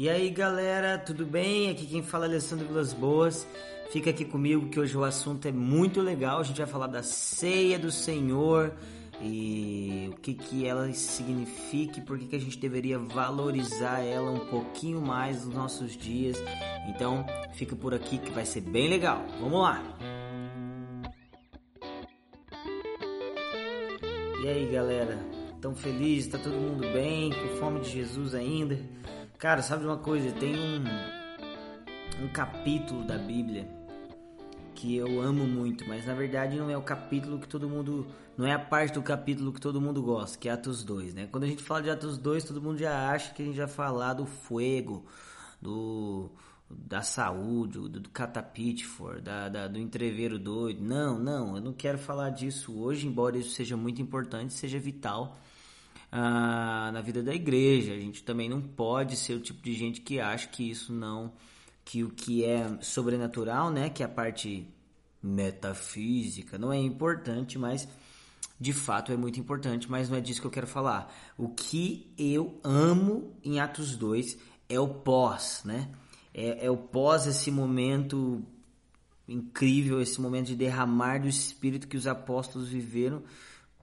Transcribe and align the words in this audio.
E 0.00 0.08
aí 0.08 0.30
galera, 0.30 0.96
tudo 0.96 1.26
bem? 1.26 1.68
Aqui 1.68 1.84
quem 1.84 2.02
fala 2.02 2.24
é 2.24 2.28
Alessandro 2.28 2.66
Vilas 2.66 2.94
Boas. 2.94 3.46
Fica 3.92 4.08
aqui 4.08 4.24
comigo 4.24 4.70
que 4.70 4.80
hoje 4.80 4.96
o 4.96 5.04
assunto 5.04 5.46
é 5.46 5.52
muito 5.52 6.00
legal. 6.00 6.40
A 6.40 6.42
gente 6.42 6.56
vai 6.56 6.66
falar 6.66 6.86
da 6.86 7.02
ceia 7.02 7.78
do 7.78 7.90
Senhor 7.90 8.72
e 9.20 10.08
o 10.10 10.16
que, 10.22 10.32
que 10.32 10.66
ela 10.66 10.90
significa 10.94 11.98
e 11.98 12.02
por 12.02 12.18
que, 12.18 12.24
que 12.28 12.36
a 12.36 12.40
gente 12.40 12.56
deveria 12.56 12.98
valorizar 12.98 14.00
ela 14.00 14.30
um 14.30 14.46
pouquinho 14.46 15.02
mais 15.02 15.44
nos 15.44 15.54
nossos 15.54 15.94
dias. 15.94 16.42
Então 16.88 17.26
fica 17.52 17.76
por 17.76 17.92
aqui 17.92 18.16
que 18.16 18.30
vai 18.30 18.46
ser 18.46 18.62
bem 18.62 18.88
legal. 18.88 19.22
Vamos 19.38 19.60
lá! 19.60 19.84
E 24.42 24.48
aí 24.48 24.64
galera, 24.72 25.18
tão 25.60 25.74
feliz? 25.74 26.26
Tá 26.26 26.38
todo 26.38 26.54
mundo 26.54 26.90
bem? 26.90 27.30
Com 27.34 27.56
fome 27.58 27.80
de 27.80 27.90
Jesus 27.90 28.34
ainda? 28.34 28.78
Cara, 29.40 29.62
sabe 29.62 29.80
de 29.80 29.88
uma 29.88 29.96
coisa? 29.96 30.30
Tem 30.32 30.54
um, 30.54 30.84
um 32.22 32.28
capítulo 32.28 33.02
da 33.02 33.16
Bíblia 33.16 33.66
que 34.74 34.94
eu 34.94 35.18
amo 35.22 35.46
muito, 35.46 35.88
mas 35.88 36.04
na 36.04 36.12
verdade 36.12 36.58
não 36.58 36.68
é 36.68 36.76
o 36.76 36.82
capítulo 36.82 37.38
que 37.38 37.48
todo 37.48 37.66
mundo. 37.66 38.06
Não 38.36 38.46
é 38.46 38.52
a 38.52 38.58
parte 38.58 38.92
do 38.92 39.02
capítulo 39.02 39.50
que 39.50 39.60
todo 39.60 39.80
mundo 39.80 40.02
gosta, 40.02 40.36
que 40.36 40.46
é 40.46 40.52
Atos 40.52 40.84
2, 40.84 41.14
né? 41.14 41.26
Quando 41.32 41.44
a 41.44 41.46
gente 41.46 41.62
fala 41.62 41.80
de 41.80 41.88
Atos 41.88 42.18
2, 42.18 42.44
todo 42.44 42.60
mundo 42.60 42.78
já 42.78 43.10
acha 43.10 43.32
que 43.32 43.40
a 43.40 43.46
gente 43.46 43.56
vai 43.56 43.66
falar 43.66 44.12
do 44.12 44.26
fogo, 44.26 45.06
do 45.58 46.30
da 46.68 47.00
saúde, 47.00 47.78
do, 47.78 47.88
do 47.88 48.10
catapitfor, 48.10 49.22
da, 49.22 49.48
da, 49.48 49.68
do 49.68 49.78
entreveiro 49.78 50.38
doido. 50.38 50.84
Não, 50.84 51.18
não, 51.18 51.56
eu 51.56 51.62
não 51.62 51.72
quero 51.72 51.96
falar 51.96 52.28
disso 52.28 52.78
hoje, 52.78 53.06
embora 53.06 53.38
isso 53.38 53.52
seja 53.52 53.74
muito 53.74 54.02
importante, 54.02 54.52
seja 54.52 54.78
vital 54.78 55.38
ah, 56.10 56.90
na 56.92 57.00
vida 57.00 57.22
da 57.22 57.34
igreja. 57.34 57.92
A 57.92 57.98
gente 57.98 58.22
também 58.22 58.48
não 58.48 58.60
pode 58.60 59.16
ser 59.16 59.34
o 59.34 59.40
tipo 59.40 59.62
de 59.62 59.74
gente 59.74 60.00
que 60.00 60.18
acha 60.20 60.48
que 60.48 60.68
isso 60.68 60.92
não, 60.92 61.32
que 61.84 62.02
o 62.02 62.10
que 62.10 62.44
é 62.44 62.78
sobrenatural, 62.80 63.70
né, 63.70 63.90
que 63.90 64.02
é 64.02 64.06
a 64.06 64.08
parte 64.08 64.66
metafísica, 65.22 66.58
não 66.58 66.72
é 66.72 66.78
importante, 66.78 67.58
mas 67.58 67.86
de 68.58 68.72
fato 68.72 69.12
é 69.12 69.16
muito 69.16 69.40
importante, 69.40 69.90
mas 69.90 70.08
não 70.08 70.16
é 70.16 70.20
disso 70.20 70.40
que 70.40 70.46
eu 70.46 70.50
quero 70.50 70.66
falar. 70.66 71.12
O 71.36 71.48
que 71.48 72.12
eu 72.18 72.58
amo 72.62 73.34
em 73.42 73.60
Atos 73.60 73.96
2 73.96 74.38
é 74.68 74.78
o 74.78 74.88
pós, 74.88 75.62
né? 75.64 75.90
É, 76.32 76.66
é 76.66 76.70
o 76.70 76.76
pós 76.76 77.26
esse 77.26 77.50
momento 77.50 78.42
incrível, 79.26 80.00
esse 80.00 80.20
momento 80.20 80.48
de 80.48 80.56
derramar 80.56 81.18
do 81.20 81.28
Espírito 81.28 81.88
que 81.88 81.96
os 81.96 82.06
apóstolos 82.06 82.68
viveram 82.68 83.22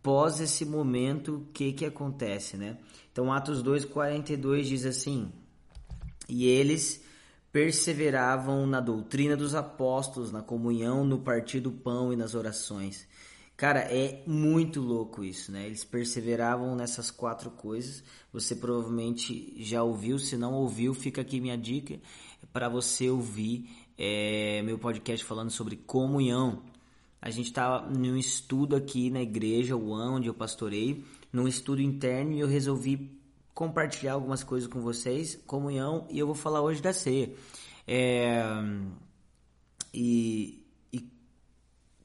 pós 0.08 0.40
esse 0.40 0.64
momento, 0.64 1.36
o 1.36 1.46
que 1.52 1.74
que 1.74 1.84
acontece, 1.84 2.56
né? 2.56 2.78
Então 3.12 3.30
Atos 3.30 3.62
2:42 3.62 4.66
diz 4.66 4.86
assim: 4.86 5.30
"E 6.30 6.48
eles 6.48 7.04
perseveravam 7.52 8.66
na 8.66 8.80
doutrina 8.80 9.36
dos 9.36 9.54
apóstolos, 9.54 10.32
na 10.32 10.42
comunhão, 10.42 11.04
no 11.04 11.20
partir 11.20 11.60
do 11.60 11.74
pão 11.74 12.14
e 12.14 12.16
nas 12.16 12.36
orações." 12.36 13.06
Cara, 13.58 13.82
é 13.82 14.24
muito 14.26 14.80
louco 14.80 15.26
isso, 15.26 15.52
né? 15.52 15.66
Eles 15.66 15.84
perseveravam 15.84 16.74
nessas 16.74 17.12
quatro 17.12 17.52
coisas. 17.52 18.02
Você 18.32 18.56
provavelmente 18.56 19.56
já 19.58 19.84
ouviu, 19.84 20.18
se 20.18 20.38
não 20.38 20.54
ouviu, 20.54 20.94
fica 20.94 21.20
aqui 21.20 21.42
minha 21.42 21.58
dica 21.58 22.00
para 22.54 22.70
você 22.70 23.10
ouvir 23.10 23.70
é, 23.98 24.62
meu 24.64 24.80
podcast 24.80 25.26
falando 25.26 25.50
sobre 25.50 25.76
comunhão. 25.76 26.64
A 27.22 27.30
gente 27.30 27.48
estava 27.48 27.80
tá 27.80 27.90
num 27.90 28.18
estudo 28.18 28.76
aqui 28.76 29.10
na 29.10 29.22
igreja, 29.22 29.76
o 29.76 29.92
onde 29.92 30.28
eu 30.28 30.34
pastorei, 30.34 31.04
num 31.32 31.48
estudo 31.48 31.82
interno 31.82 32.34
e 32.34 32.40
eu 32.40 32.48
resolvi 32.48 33.18
compartilhar 33.54 34.14
algumas 34.14 34.44
coisas 34.44 34.70
com 34.70 34.82
vocês, 34.82 35.36
comunhão, 35.48 36.06
e 36.12 36.20
eu 36.20 36.28
vou 36.28 36.36
falar 36.36 36.62
hoje 36.62 36.80
da 36.80 36.94
ceia. 36.94 37.34
É, 37.88 38.44
e, 39.92 40.64
e 40.94 41.10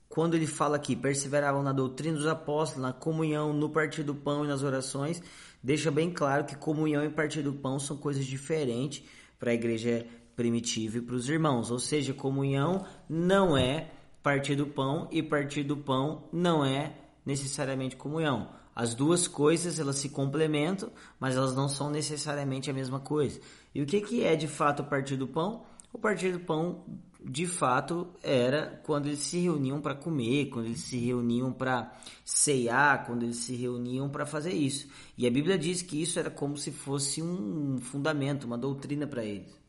quando 0.08 0.34
ele 0.34 0.46
fala 0.46 0.76
aqui, 0.76 0.96
perseveravam 0.96 1.62
na 1.62 1.72
doutrina 1.72 2.16
dos 2.16 2.26
apóstolos, 2.26 2.82
na 2.82 2.92
comunhão, 2.94 3.52
no 3.52 3.68
partir 3.68 4.02
do 4.02 4.14
pão 4.14 4.46
e 4.46 4.48
nas 4.48 4.62
orações, 4.62 5.22
deixa 5.62 5.90
bem 5.90 6.10
claro 6.10 6.46
que 6.46 6.56
comunhão 6.56 7.04
e 7.04 7.10
partir 7.10 7.42
do 7.42 7.52
pão 7.52 7.78
são 7.78 7.98
coisas 7.98 8.24
diferentes 8.24 9.04
para 9.38 9.50
a 9.50 9.54
igreja 9.54 10.06
primitiva 10.34 10.98
e 10.98 11.02
para 11.02 11.14
os 11.14 11.28
irmãos. 11.28 11.70
Ou 11.70 11.78
seja, 11.78 12.14
comunhão 12.14 12.86
não 13.06 13.58
é 13.58 13.90
partir 14.22 14.54
do 14.54 14.66
pão 14.66 15.08
e 15.10 15.22
partir 15.22 15.62
do 15.62 15.76
pão 15.76 16.24
não 16.32 16.64
é 16.64 16.94
necessariamente 17.24 17.96
comunhão. 17.96 18.48
As 18.74 18.94
duas 18.94 19.28
coisas 19.28 19.78
elas 19.78 19.96
se 19.96 20.08
complementam, 20.08 20.90
mas 21.20 21.36
elas 21.36 21.54
não 21.54 21.68
são 21.68 21.90
necessariamente 21.90 22.70
a 22.70 22.74
mesma 22.74 23.00
coisa. 23.00 23.38
E 23.74 23.82
o 23.82 23.86
que, 23.86 24.00
que 24.00 24.24
é 24.24 24.34
de 24.34 24.48
fato 24.48 24.84
partir 24.84 25.16
do 25.16 25.26
pão? 25.26 25.64
O 25.92 25.98
partir 25.98 26.32
do 26.32 26.40
pão, 26.40 26.82
de 27.22 27.46
fato, 27.46 28.08
era 28.22 28.80
quando 28.84 29.08
eles 29.08 29.18
se 29.18 29.38
reuniam 29.40 29.78
para 29.78 29.94
comer, 29.94 30.46
quando 30.46 30.66
eles 30.66 30.80
se 30.80 30.96
reuniam 30.96 31.52
para 31.52 31.92
ceiar, 32.24 33.04
quando 33.04 33.24
eles 33.24 33.36
se 33.36 33.54
reuniam 33.54 34.08
para 34.08 34.24
fazer 34.24 34.54
isso. 34.54 34.88
E 35.18 35.26
a 35.26 35.30
Bíblia 35.30 35.58
diz 35.58 35.82
que 35.82 36.00
isso 36.00 36.18
era 36.18 36.30
como 36.30 36.56
se 36.56 36.72
fosse 36.72 37.22
um 37.22 37.76
fundamento, 37.78 38.44
uma 38.44 38.56
doutrina 38.56 39.06
para 39.06 39.22
eles. 39.22 39.61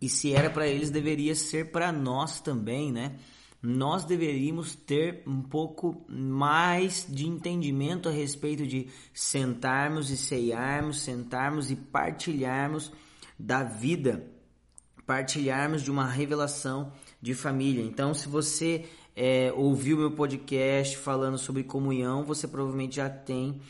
E 0.00 0.08
se 0.08 0.32
era 0.32 0.48
para 0.48 0.66
eles, 0.66 0.90
deveria 0.90 1.34
ser 1.34 1.70
para 1.72 1.90
nós 1.90 2.40
também, 2.40 2.92
né? 2.92 3.16
Nós 3.60 4.04
deveríamos 4.04 4.76
ter 4.76 5.24
um 5.26 5.42
pouco 5.42 6.04
mais 6.08 7.04
de 7.08 7.26
entendimento 7.26 8.08
a 8.08 8.12
respeito 8.12 8.64
de 8.64 8.88
sentarmos 9.12 10.10
e 10.10 10.16
ceiarmos, 10.16 11.00
sentarmos 11.00 11.68
e 11.68 11.74
partilharmos 11.74 12.92
da 13.36 13.64
vida, 13.64 14.24
partilharmos 15.04 15.82
de 15.82 15.90
uma 15.90 16.06
revelação 16.06 16.92
de 17.20 17.34
família. 17.34 17.82
Então, 17.82 18.14
se 18.14 18.28
você 18.28 18.84
é, 19.16 19.52
ouviu 19.56 19.96
meu 19.96 20.12
podcast 20.12 20.96
falando 20.96 21.36
sobre 21.36 21.64
comunhão, 21.64 22.24
você 22.24 22.46
provavelmente 22.46 22.96
já 22.96 23.10
tem 23.10 23.60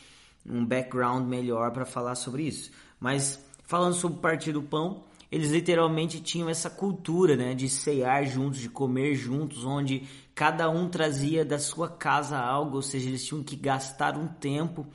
um 0.45 0.67
background 0.67 1.27
melhor 1.27 1.71
para 1.73 1.87
falar 1.87 2.15
sobre 2.15 2.43
isso. 2.43 2.71
Mas 3.01 3.43
falando 3.65 3.95
sobre 3.95 4.21
partir 4.21 4.53
do 4.53 4.63
pão, 4.63 5.05
eles 5.31 5.51
literalmente 5.51 6.21
tinham 6.21 6.49
essa 6.49 6.71
cultura, 6.71 7.37
né, 7.37 7.55
de 7.55 7.69
cear 7.69 8.25
juntos, 8.27 8.61
de 8.61 8.69
comer 8.69 9.15
juntos, 9.15 9.65
onde 9.65 10.05
cada 10.35 10.71
um 10.71 10.89
trazia 10.89 11.45
da 11.45 11.59
sua 11.59 11.89
casa 11.89 12.39
algo, 12.39 12.77
ou 12.77 12.83
seja, 12.83 13.09
eles 13.09 13.25
tinham 13.25 13.43
que 13.43 13.57
gastar 13.57 14.17
um 14.17 14.27
tempo 14.27 14.87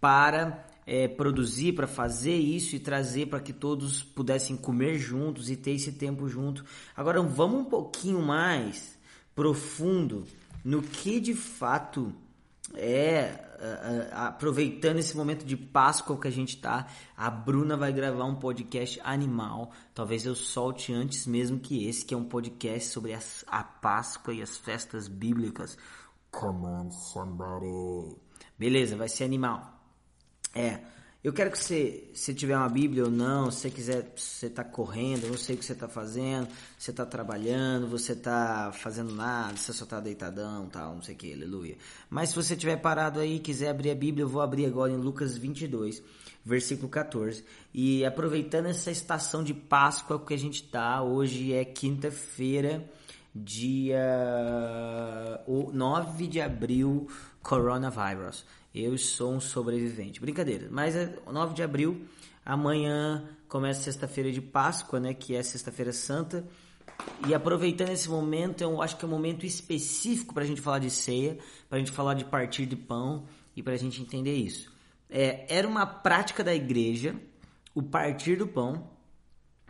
para 0.00 0.66
é, 0.86 1.08
produzir, 1.08 1.72
para 1.72 1.86
fazer 1.86 2.36
isso 2.36 2.76
e 2.76 2.80
trazer 2.80 3.26
para 3.26 3.40
que 3.40 3.52
todos 3.52 4.02
pudessem 4.02 4.56
comer 4.56 4.98
juntos 4.98 5.50
e 5.50 5.56
ter 5.56 5.72
esse 5.72 5.92
tempo 5.92 6.28
junto. 6.28 6.64
Agora 6.96 7.20
vamos 7.22 7.60
um 7.60 7.64
pouquinho 7.64 8.20
mais 8.20 8.98
profundo 9.34 10.24
no 10.64 10.82
que 10.82 11.20
de 11.20 11.34
fato 11.34 12.12
é 12.74 13.49
aproveitando 14.12 14.98
esse 14.98 15.16
momento 15.16 15.44
de 15.44 15.56
Páscoa 15.56 16.18
que 16.18 16.28
a 16.28 16.30
gente 16.30 16.56
tá, 16.60 16.86
a 17.16 17.30
Bruna 17.30 17.76
vai 17.76 17.92
gravar 17.92 18.24
um 18.24 18.34
podcast 18.34 19.00
animal. 19.04 19.70
Talvez 19.94 20.24
eu 20.24 20.34
solte 20.34 20.92
antes 20.92 21.26
mesmo 21.26 21.58
que 21.58 21.86
esse, 21.86 22.04
que 22.04 22.14
é 22.14 22.16
um 22.16 22.24
podcast 22.24 22.88
sobre 22.90 23.12
as, 23.12 23.44
a 23.46 23.62
Páscoa 23.62 24.34
e 24.34 24.42
as 24.42 24.56
festas 24.56 25.08
bíblicas. 25.08 25.76
Come 26.30 26.66
on, 26.66 26.90
somebody. 26.90 28.16
Beleza, 28.58 28.96
vai 28.96 29.08
ser 29.08 29.24
animal. 29.24 29.80
É. 30.54 30.80
Eu 31.22 31.34
quero 31.34 31.50
que 31.50 31.58
você, 31.58 32.08
se 32.14 32.32
tiver 32.32 32.56
uma 32.56 32.68
Bíblia 32.70 33.04
ou 33.04 33.10
não, 33.10 33.50
se 33.50 33.58
você 33.58 33.70
quiser, 33.70 34.10
você 34.16 34.46
está 34.46 34.64
correndo, 34.64 35.24
eu 35.24 35.30
não 35.30 35.36
sei 35.36 35.54
o 35.54 35.58
que 35.58 35.64
você 35.66 35.74
está 35.74 35.86
fazendo, 35.86 36.48
você 36.78 36.90
está 36.90 37.04
trabalhando, 37.04 37.86
você 37.86 38.12
está 38.12 38.72
fazendo 38.72 39.14
nada, 39.14 39.54
você 39.54 39.70
só 39.70 39.84
está 39.84 40.00
deitadão, 40.00 40.66
tal, 40.70 40.94
não 40.94 41.02
sei 41.02 41.14
o 41.14 41.18
que, 41.18 41.34
aleluia. 41.34 41.76
Mas 42.08 42.30
se 42.30 42.36
você 42.36 42.54
estiver 42.54 42.76
parado 42.76 43.20
aí 43.20 43.36
e 43.36 43.38
quiser 43.38 43.68
abrir 43.68 43.90
a 43.90 43.94
Bíblia, 43.94 44.24
eu 44.24 44.28
vou 44.30 44.40
abrir 44.40 44.64
agora 44.64 44.92
em 44.92 44.96
Lucas 44.96 45.36
22, 45.36 46.02
versículo 46.42 46.88
14. 46.88 47.44
E 47.74 48.02
aproveitando 48.02 48.66
essa 48.66 48.90
estação 48.90 49.44
de 49.44 49.52
Páscoa 49.52 50.18
que 50.24 50.32
a 50.32 50.38
gente 50.38 50.62
está, 50.62 51.02
hoje 51.02 51.52
é 51.52 51.66
quinta-feira, 51.66 52.82
dia 53.34 54.00
9 55.46 56.26
de 56.26 56.40
abril, 56.40 57.08
coronavírus. 57.42 58.46
Eu 58.74 58.96
sou 58.96 59.34
um 59.34 59.40
sobrevivente. 59.40 60.20
Brincadeira. 60.20 60.68
Mas 60.70 60.94
é 60.94 61.18
9 61.30 61.54
de 61.54 61.62
abril, 61.62 62.06
amanhã 62.44 63.28
começa 63.48 63.82
sexta-feira 63.82 64.30
de 64.30 64.40
Páscoa, 64.40 65.00
né? 65.00 65.12
Que 65.12 65.34
é 65.34 65.42
sexta-feira 65.42 65.92
santa. 65.92 66.46
E 67.26 67.34
aproveitando 67.34 67.90
esse 67.90 68.08
momento, 68.08 68.62
eu 68.62 68.80
acho 68.80 68.96
que 68.96 69.04
é 69.04 69.08
um 69.08 69.10
momento 69.10 69.44
específico 69.44 70.32
para 70.32 70.44
a 70.44 70.46
gente 70.46 70.60
falar 70.60 70.78
de 70.78 70.90
ceia, 70.90 71.38
para 71.68 71.76
a 71.76 71.78
gente 71.78 71.90
falar 71.90 72.14
de 72.14 72.24
partir 72.24 72.66
de 72.66 72.76
pão 72.76 73.24
e 73.56 73.62
para 73.62 73.74
a 73.74 73.76
gente 73.76 74.00
entender 74.00 74.34
isso. 74.34 74.72
É, 75.08 75.46
era 75.48 75.66
uma 75.66 75.86
prática 75.86 76.44
da 76.44 76.54
igreja 76.54 77.16
o 77.74 77.82
partir 77.82 78.36
do 78.36 78.46
pão, 78.46 78.88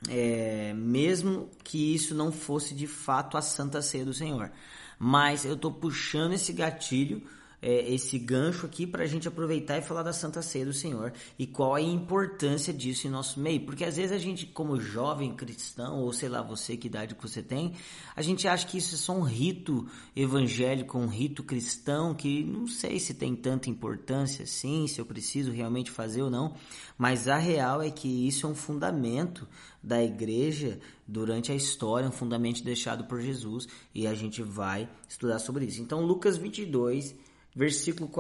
é, 0.09 0.73
mesmo 0.75 1.49
que 1.63 1.95
isso 1.95 2.15
não 2.15 2.33
fosse 2.33 2.75
de 2.75 2.87
fato 2.87 3.37
a 3.37 3.43
Santa 3.43 3.81
Ceia 3.81 4.05
do 4.05 4.13
Senhor. 4.13 4.51
Mas 4.99 5.45
eu 5.45 5.55
estou 5.55 5.73
puxando 5.73 6.33
esse 6.33 6.53
gatilho 6.53 7.23
é, 7.63 7.93
esse 7.93 8.19
gancho 8.19 8.67
aqui 8.67 8.87
para 8.87 9.05
a 9.05 9.07
gente 9.07 9.29
aproveitar 9.29 9.79
e 9.79 9.83
falar 9.83 10.03
da 10.03 10.13
Santa 10.13 10.41
Ceia 10.41 10.65
do 10.65 10.73
Senhor 10.73 11.13
e 11.39 11.47
qual 11.47 11.75
a 11.75 11.81
importância 11.81 12.73
disso 12.73 13.07
em 13.07 13.11
nosso 13.11 13.39
meio. 13.39 13.61
Porque 13.61 13.85
às 13.85 13.97
vezes 13.97 14.13
a 14.13 14.19
gente, 14.19 14.47
como 14.47 14.81
jovem 14.81 15.35
cristão, 15.35 16.01
ou 16.01 16.13
sei 16.13 16.29
lá, 16.29 16.43
você 16.43 16.77
que 16.77 16.87
idade 16.87 17.15
que 17.15 17.23
você 17.23 17.43
tem, 17.43 17.75
a 18.17 18.23
gente 18.23 18.49
acha 18.49 18.67
que 18.67 18.79
isso 18.79 18.95
é 18.95 18.99
só 18.99 19.13
um 19.13 19.23
rito 19.23 19.87
evangélico, 20.17 20.99
um 20.99 21.07
rito 21.07 21.43
cristão, 21.43 22.15
que 22.15 22.43
não 22.45 22.67
sei 22.67 22.99
se 22.99 23.15
tem 23.15 23.35
tanta 23.37 23.69
importância 23.69 24.45
assim, 24.45 24.87
se 24.87 25.01
eu 25.01 25.05
preciso 25.05 25.51
realmente 25.53 25.91
fazer 25.91 26.23
ou 26.23 26.31
não, 26.31 26.55
mas 26.97 27.29
a 27.29 27.37
real 27.37 27.83
é 27.83 27.91
que 27.91 28.09
isso 28.27 28.47
é 28.47 28.51
um 28.51 28.55
fundamento 28.55 29.47
da 29.83 30.03
igreja 30.03 30.79
durante 31.07 31.51
a 31.51 31.55
história, 31.55 32.09
um 32.09 32.13
fundamento 32.13 32.63
deixado 32.63 33.05
por 33.05 33.21
Jesus, 33.21 33.67
e 33.95 34.07
a 34.07 34.15
gente 34.15 34.43
vai 34.43 34.89
estudar 35.09 35.39
sobre 35.39 35.65
isso. 35.65 35.81
Então, 35.83 36.05
Lucas 36.05 36.37
22 36.37 37.15
versículo 37.55 38.11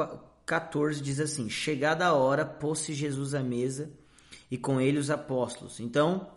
14 0.46 1.00
diz 1.00 1.20
assim: 1.20 1.48
Chegada 1.48 2.06
a 2.06 2.12
hora, 2.12 2.44
pôs-se 2.44 2.92
Jesus 2.92 3.34
à 3.34 3.42
mesa 3.42 3.90
e 4.50 4.58
com 4.58 4.80
ele 4.80 4.98
os 4.98 5.10
apóstolos. 5.10 5.78
Então, 5.78 6.28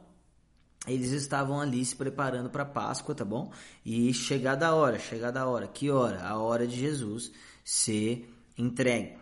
eles 0.86 1.12
estavam 1.12 1.60
ali 1.60 1.84
se 1.84 1.96
preparando 1.96 2.50
para 2.50 2.64
a 2.64 2.68
Páscoa, 2.68 3.16
tá 3.16 3.24
bom? 3.24 3.52
E 3.86 4.14
chegada 4.14 4.68
a 4.68 4.76
hora, 4.76 5.00
chegada 5.00 5.42
a 5.42 5.48
hora, 5.48 5.68
que 5.68 5.90
hora? 5.90 6.22
A 6.24 6.38
hora 6.38 6.68
de 6.68 6.76
Jesus 6.78 7.32
ser 7.64 8.30
entregue. 8.58 9.18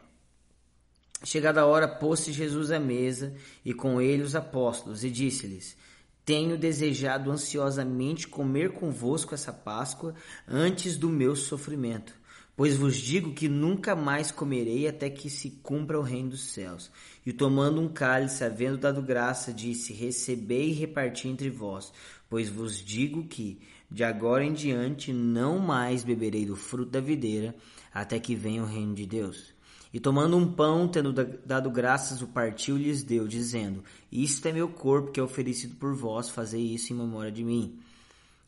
Chegada 1.23 1.61
a 1.61 1.65
hora, 1.65 1.87
pôs-se 1.87 2.33
Jesus 2.33 2.71
à 2.71 2.79
mesa 2.79 3.35
e 3.63 3.75
com 3.75 4.01
ele 4.01 4.23
os 4.23 4.35
apóstolos, 4.35 5.03
e 5.03 5.09
disse-lhes: 5.11 5.77
Tenho 6.25 6.57
desejado 6.57 7.29
ansiosamente 7.29 8.27
comer 8.27 8.73
convosco 8.73 9.35
essa 9.35 9.53
Páscoa 9.53 10.15
antes 10.47 10.97
do 10.97 11.09
meu 11.09 11.35
sofrimento. 11.35 12.19
Pois 12.61 12.77
vos 12.77 12.95
digo 12.95 13.33
que 13.33 13.49
nunca 13.49 13.95
mais 13.95 14.29
comerei 14.29 14.87
até 14.87 15.09
que 15.09 15.31
se 15.31 15.49
cumpra 15.63 15.99
o 15.99 16.03
reino 16.03 16.29
dos 16.29 16.43
céus. 16.43 16.91
E 17.25 17.33
tomando 17.33 17.81
um 17.81 17.87
cálice, 17.87 18.43
havendo 18.43 18.77
dado 18.77 19.01
graça, 19.01 19.51
disse: 19.51 19.93
Recebei 19.93 20.69
e 20.69 20.73
reparti 20.73 21.27
entre 21.27 21.49
vós. 21.49 21.91
Pois 22.29 22.49
vos 22.49 22.77
digo 22.77 23.23
que, 23.23 23.59
de 23.89 24.03
agora 24.03 24.45
em 24.45 24.53
diante, 24.53 25.11
não 25.11 25.57
mais 25.57 26.03
beberei 26.03 26.45
do 26.45 26.55
fruto 26.55 26.91
da 26.91 27.01
videira, 27.01 27.55
até 27.91 28.19
que 28.19 28.35
venha 28.35 28.61
o 28.61 28.67
reino 28.67 28.93
de 28.93 29.07
Deus. 29.07 29.55
E 29.91 29.99
tomando 29.99 30.37
um 30.37 30.53
pão, 30.53 30.87
tendo 30.87 31.11
dado 31.43 31.71
graças, 31.71 32.21
o 32.21 32.27
partiu 32.27 32.77
e 32.77 32.83
lhes 32.83 33.01
deu, 33.01 33.27
dizendo: 33.27 33.83
Isto 34.11 34.47
é 34.49 34.51
meu 34.51 34.69
corpo 34.69 35.11
que 35.11 35.19
é 35.19 35.23
oferecido 35.23 35.77
por 35.77 35.95
vós, 35.95 36.29
fazei 36.29 36.61
isso 36.61 36.93
em 36.93 36.95
memória 36.95 37.31
de 37.31 37.43
mim. 37.43 37.79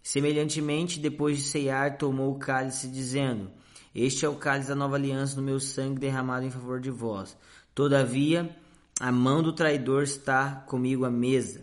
Semelhantemente, 0.03 0.99
depois 0.99 1.37
de 1.37 1.45
ceiar, 1.45 1.97
tomou 1.97 2.31
o 2.31 2.37
cálice, 2.37 2.87
dizendo: 2.87 3.49
este 3.93 4.25
é 4.25 4.29
o 4.29 4.35
cálice 4.35 4.69
da 4.69 4.75
nova 4.75 4.95
aliança 4.95 5.35
no 5.35 5.41
meu 5.41 5.59
sangue 5.59 5.99
derramado 5.99 6.45
em 6.45 6.51
favor 6.51 6.79
de 6.79 6.89
vós. 6.89 7.37
Todavia, 7.75 8.55
a 8.99 9.11
mão 9.11 9.43
do 9.43 9.53
traidor 9.53 10.03
está 10.03 10.63
comigo 10.67 11.05
à 11.05 11.11
mesa, 11.11 11.61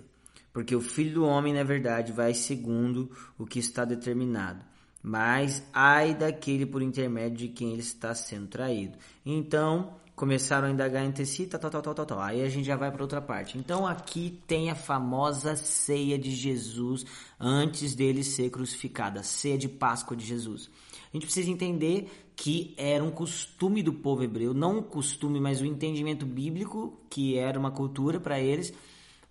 porque 0.52 0.74
o 0.74 0.80
filho 0.80 1.14
do 1.14 1.24
homem, 1.24 1.54
na 1.54 1.64
verdade, 1.64 2.12
vai 2.12 2.34
segundo 2.34 3.10
o 3.38 3.46
que 3.46 3.58
está 3.58 3.84
determinado. 3.84 4.64
Mas 5.02 5.62
ai 5.72 6.14
daquele 6.14 6.66
por 6.66 6.82
intermédio 6.82 7.38
de 7.38 7.48
quem 7.48 7.72
ele 7.72 7.80
está 7.80 8.14
sendo 8.14 8.48
traído. 8.48 8.98
Então, 9.24 9.94
começaram 10.20 10.68
a 10.68 10.70
indagar 10.70 11.02
entre 11.02 11.24
si, 11.24 11.46
tal, 11.46 11.58
tal, 11.58 11.70
tal, 11.70 11.94
tal, 11.94 12.04
tal. 12.04 12.20
Aí 12.20 12.42
a 12.42 12.48
gente 12.50 12.66
já 12.66 12.76
vai 12.76 12.92
para 12.92 13.02
outra 13.02 13.22
parte. 13.22 13.56
Então 13.56 13.86
aqui 13.86 14.38
tem 14.46 14.70
a 14.70 14.74
famosa 14.74 15.56
ceia 15.56 16.18
de 16.18 16.30
Jesus 16.30 17.06
antes 17.40 17.94
dele 17.94 18.22
ser 18.22 18.50
crucificado, 18.50 19.18
a 19.18 19.22
ceia 19.22 19.56
de 19.56 19.66
Páscoa 19.66 20.14
de 20.14 20.26
Jesus. 20.26 20.68
A 21.12 21.16
gente 21.16 21.26
precisa 21.26 21.50
entender 21.50 22.08
que 22.36 22.72
era 22.76 23.02
um 23.02 23.10
costume 23.10 23.82
do 23.82 23.92
povo 23.92 24.22
hebreu, 24.22 24.54
não 24.54 24.78
um 24.78 24.82
costume, 24.82 25.40
mas 25.40 25.60
o 25.60 25.64
um 25.64 25.66
entendimento 25.66 26.24
bíblico, 26.24 26.98
que 27.10 27.36
era 27.36 27.58
uma 27.58 27.70
cultura 27.70 28.20
para 28.20 28.40
eles, 28.40 28.72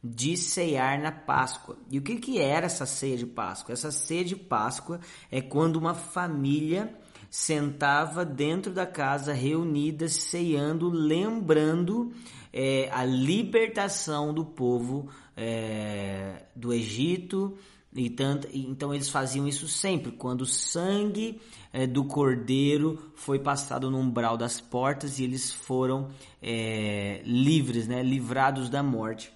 de 0.03 0.35
ceiar 0.37 1.01
na 1.01 1.11
Páscoa. 1.11 1.77
E 1.89 1.97
o 1.97 2.01
que, 2.01 2.17
que 2.17 2.39
era 2.39 2.65
essa 2.65 2.85
ceia 2.85 3.17
de 3.17 3.25
Páscoa? 3.25 3.73
Essa 3.73 3.91
ceia 3.91 4.23
de 4.23 4.35
Páscoa 4.35 4.99
é 5.31 5.41
quando 5.41 5.77
uma 5.77 5.93
família 5.93 6.93
sentava 7.29 8.25
dentro 8.25 8.73
da 8.73 8.85
casa 8.85 9.33
reunida, 9.33 10.07
ceando, 10.07 10.89
lembrando 10.89 12.11
é, 12.51 12.89
a 12.91 13.05
libertação 13.05 14.33
do 14.33 14.43
povo 14.43 15.09
é, 15.37 16.43
do 16.55 16.73
Egito 16.73 17.57
e 18.01 18.09
tanto, 18.09 18.47
então 18.53 18.93
eles 18.93 19.09
faziam 19.09 19.47
isso 19.47 19.67
sempre, 19.67 20.11
quando 20.11 20.41
o 20.41 20.45
sangue 20.45 21.41
é, 21.73 21.85
do 21.85 22.05
cordeiro 22.05 23.11
foi 23.13 23.39
passado 23.39 23.91
no 23.91 23.97
umbral 23.97 24.37
das 24.37 24.61
portas 24.61 25.19
e 25.19 25.23
eles 25.25 25.51
foram 25.51 26.09
é, 26.41 27.21
livres, 27.25 27.87
né, 27.87 28.01
livrados 28.01 28.69
da 28.69 28.81
morte 28.81 29.33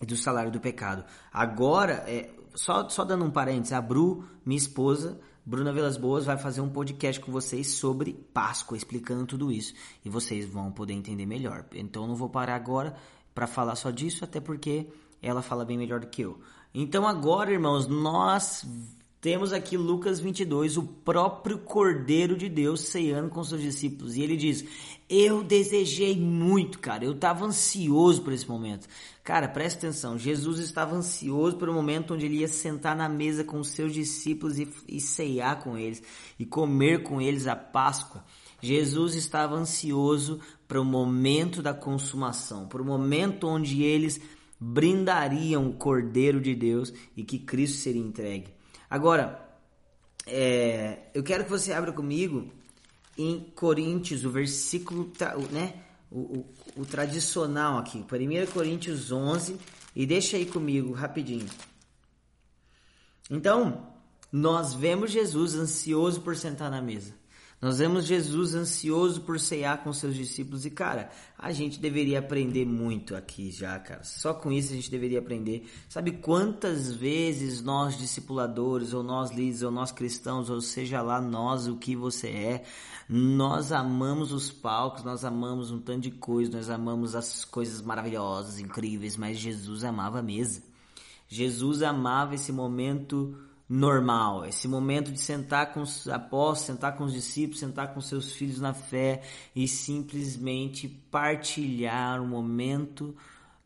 e 0.00 0.06
do 0.06 0.16
salário 0.16 0.52
do 0.52 0.60
pecado. 0.60 1.04
Agora, 1.32 2.04
é, 2.06 2.30
só, 2.54 2.88
só 2.88 3.04
dando 3.04 3.24
um 3.24 3.30
parênteses, 3.30 3.72
a 3.72 3.80
Bru, 3.80 4.24
minha 4.46 4.58
esposa, 4.58 5.20
Bruna 5.44 5.72
Velas 5.72 5.96
Boas, 5.96 6.24
vai 6.24 6.38
fazer 6.38 6.60
um 6.60 6.68
podcast 6.68 7.20
com 7.20 7.32
vocês 7.32 7.74
sobre 7.74 8.12
Páscoa, 8.32 8.76
explicando 8.76 9.26
tudo 9.26 9.50
isso. 9.50 9.74
E 10.04 10.08
vocês 10.08 10.46
vão 10.46 10.70
poder 10.70 10.92
entender 10.92 11.26
melhor. 11.26 11.64
Então 11.74 12.06
não 12.06 12.14
vou 12.14 12.28
parar 12.28 12.54
agora 12.54 12.94
para 13.34 13.48
falar 13.48 13.74
só 13.74 13.90
disso, 13.90 14.24
até 14.24 14.38
porque 14.38 14.86
ela 15.22 15.42
fala 15.42 15.64
bem 15.64 15.76
melhor 15.76 16.00
do 16.00 16.06
que 16.06 16.22
eu. 16.22 16.40
Então 16.72 17.06
agora, 17.06 17.52
irmãos, 17.52 17.88
nós 17.88 18.64
temos 19.20 19.52
aqui 19.52 19.76
Lucas 19.76 20.18
22, 20.18 20.78
o 20.78 20.82
próprio 20.82 21.58
Cordeiro 21.58 22.36
de 22.36 22.48
Deus 22.48 22.82
ceando 22.82 23.28
com 23.28 23.44
seus 23.44 23.60
discípulos. 23.60 24.16
E 24.16 24.22
ele 24.22 24.36
diz: 24.36 24.64
Eu 25.08 25.42
desejei 25.42 26.16
muito, 26.16 26.78
cara. 26.78 27.04
Eu 27.04 27.12
estava 27.12 27.44
ansioso 27.44 28.22
por 28.22 28.32
esse 28.32 28.48
momento. 28.48 28.88
Cara, 29.22 29.46
presta 29.48 29.86
atenção. 29.86 30.16
Jesus 30.16 30.58
estava 30.58 30.94
ansioso 30.94 31.56
pelo 31.56 31.74
momento 31.74 32.14
onde 32.14 32.24
ele 32.24 32.38
ia 32.38 32.48
sentar 32.48 32.96
na 32.96 33.08
mesa 33.08 33.44
com 33.44 33.62
seus 33.62 33.92
discípulos 33.92 34.58
e, 34.58 34.66
e 34.88 35.00
ceiar 35.00 35.62
com 35.62 35.76
eles 35.76 36.02
e 36.38 36.46
comer 36.46 37.02
com 37.02 37.20
eles 37.20 37.46
a 37.46 37.56
Páscoa. 37.56 38.24
Jesus 38.62 39.14
estava 39.14 39.56
ansioso 39.56 40.40
para 40.68 40.80
o 40.80 40.84
momento 40.84 41.62
da 41.62 41.74
consumação, 41.74 42.66
para 42.68 42.80
o 42.80 42.84
momento 42.84 43.46
onde 43.46 43.82
eles 43.82 44.20
brindariam 44.60 45.68
o 45.68 45.72
Cordeiro 45.72 46.40
de 46.40 46.54
Deus 46.54 46.92
e 47.16 47.24
que 47.24 47.38
Cristo 47.38 47.78
seria 47.78 48.02
entregue. 48.02 48.52
Agora, 48.90 49.48
é, 50.26 51.08
eu 51.14 51.22
quero 51.22 51.44
que 51.44 51.50
você 51.50 51.72
abra 51.72 51.92
comigo 51.92 52.50
em 53.16 53.40
Coríntios, 53.54 54.24
o 54.24 54.30
versículo, 54.30 55.10
né, 55.50 55.74
o, 56.10 56.18
o, 56.18 56.54
o 56.76 56.84
tradicional 56.84 57.78
aqui, 57.78 57.98
1 57.98 58.52
Coríntios 58.52 59.10
11, 59.10 59.56
e 59.96 60.04
deixa 60.06 60.36
aí 60.36 60.44
comigo 60.44 60.92
rapidinho. 60.92 61.46
Então, 63.30 63.86
nós 64.30 64.74
vemos 64.74 65.10
Jesus 65.10 65.54
ansioso 65.54 66.20
por 66.20 66.36
sentar 66.36 66.70
na 66.70 66.82
mesa. 66.82 67.19
Nós 67.60 67.78
vemos 67.78 68.06
Jesus 68.06 68.54
ansioso 68.54 69.20
por 69.20 69.38
ceiar 69.38 69.84
com 69.84 69.92
seus 69.92 70.14
discípulos 70.14 70.64
e, 70.64 70.70
cara, 70.70 71.10
a 71.36 71.52
gente 71.52 71.78
deveria 71.78 72.18
aprender 72.18 72.64
muito 72.64 73.14
aqui 73.14 73.50
já, 73.50 73.78
cara. 73.78 74.02
Só 74.02 74.32
com 74.32 74.50
isso 74.50 74.72
a 74.72 74.76
gente 74.76 74.90
deveria 74.90 75.18
aprender. 75.18 75.70
Sabe 75.86 76.12
quantas 76.12 76.90
vezes 76.90 77.60
nós 77.60 77.98
discipuladores, 77.98 78.94
ou 78.94 79.02
nós 79.02 79.30
líderes, 79.30 79.62
ou 79.62 79.70
nós 79.70 79.92
cristãos, 79.92 80.48
ou 80.48 80.62
seja 80.62 81.02
lá 81.02 81.20
nós 81.20 81.68
o 81.68 81.76
que 81.76 81.94
você 81.94 82.28
é, 82.28 82.64
nós 83.06 83.72
amamos 83.72 84.32
os 84.32 84.50
palcos, 84.50 85.04
nós 85.04 85.22
amamos 85.22 85.70
um 85.70 85.80
tanto 85.80 86.00
de 86.00 86.12
coisa, 86.12 86.50
nós 86.52 86.70
amamos 86.70 87.14
as 87.14 87.44
coisas 87.44 87.82
maravilhosas, 87.82 88.58
incríveis, 88.58 89.18
mas 89.18 89.38
Jesus 89.38 89.84
amava 89.84 90.20
a 90.20 90.22
mesa. 90.22 90.62
Jesus 91.28 91.82
amava 91.82 92.34
esse 92.34 92.52
momento 92.52 93.36
normal, 93.70 94.44
esse 94.44 94.66
momento 94.66 95.12
de 95.12 95.20
sentar 95.20 95.72
com 95.72 95.82
os 95.82 96.08
apóstolos, 96.08 96.66
sentar 96.66 96.96
com 96.96 97.04
os 97.04 97.12
discípulos, 97.12 97.60
sentar 97.60 97.94
com 97.94 98.00
seus 98.00 98.32
filhos 98.32 98.60
na 98.60 98.74
fé 98.74 99.22
e 99.54 99.68
simplesmente 99.68 100.88
partilhar 100.88 102.20
um 102.20 102.26
momento 102.26 103.14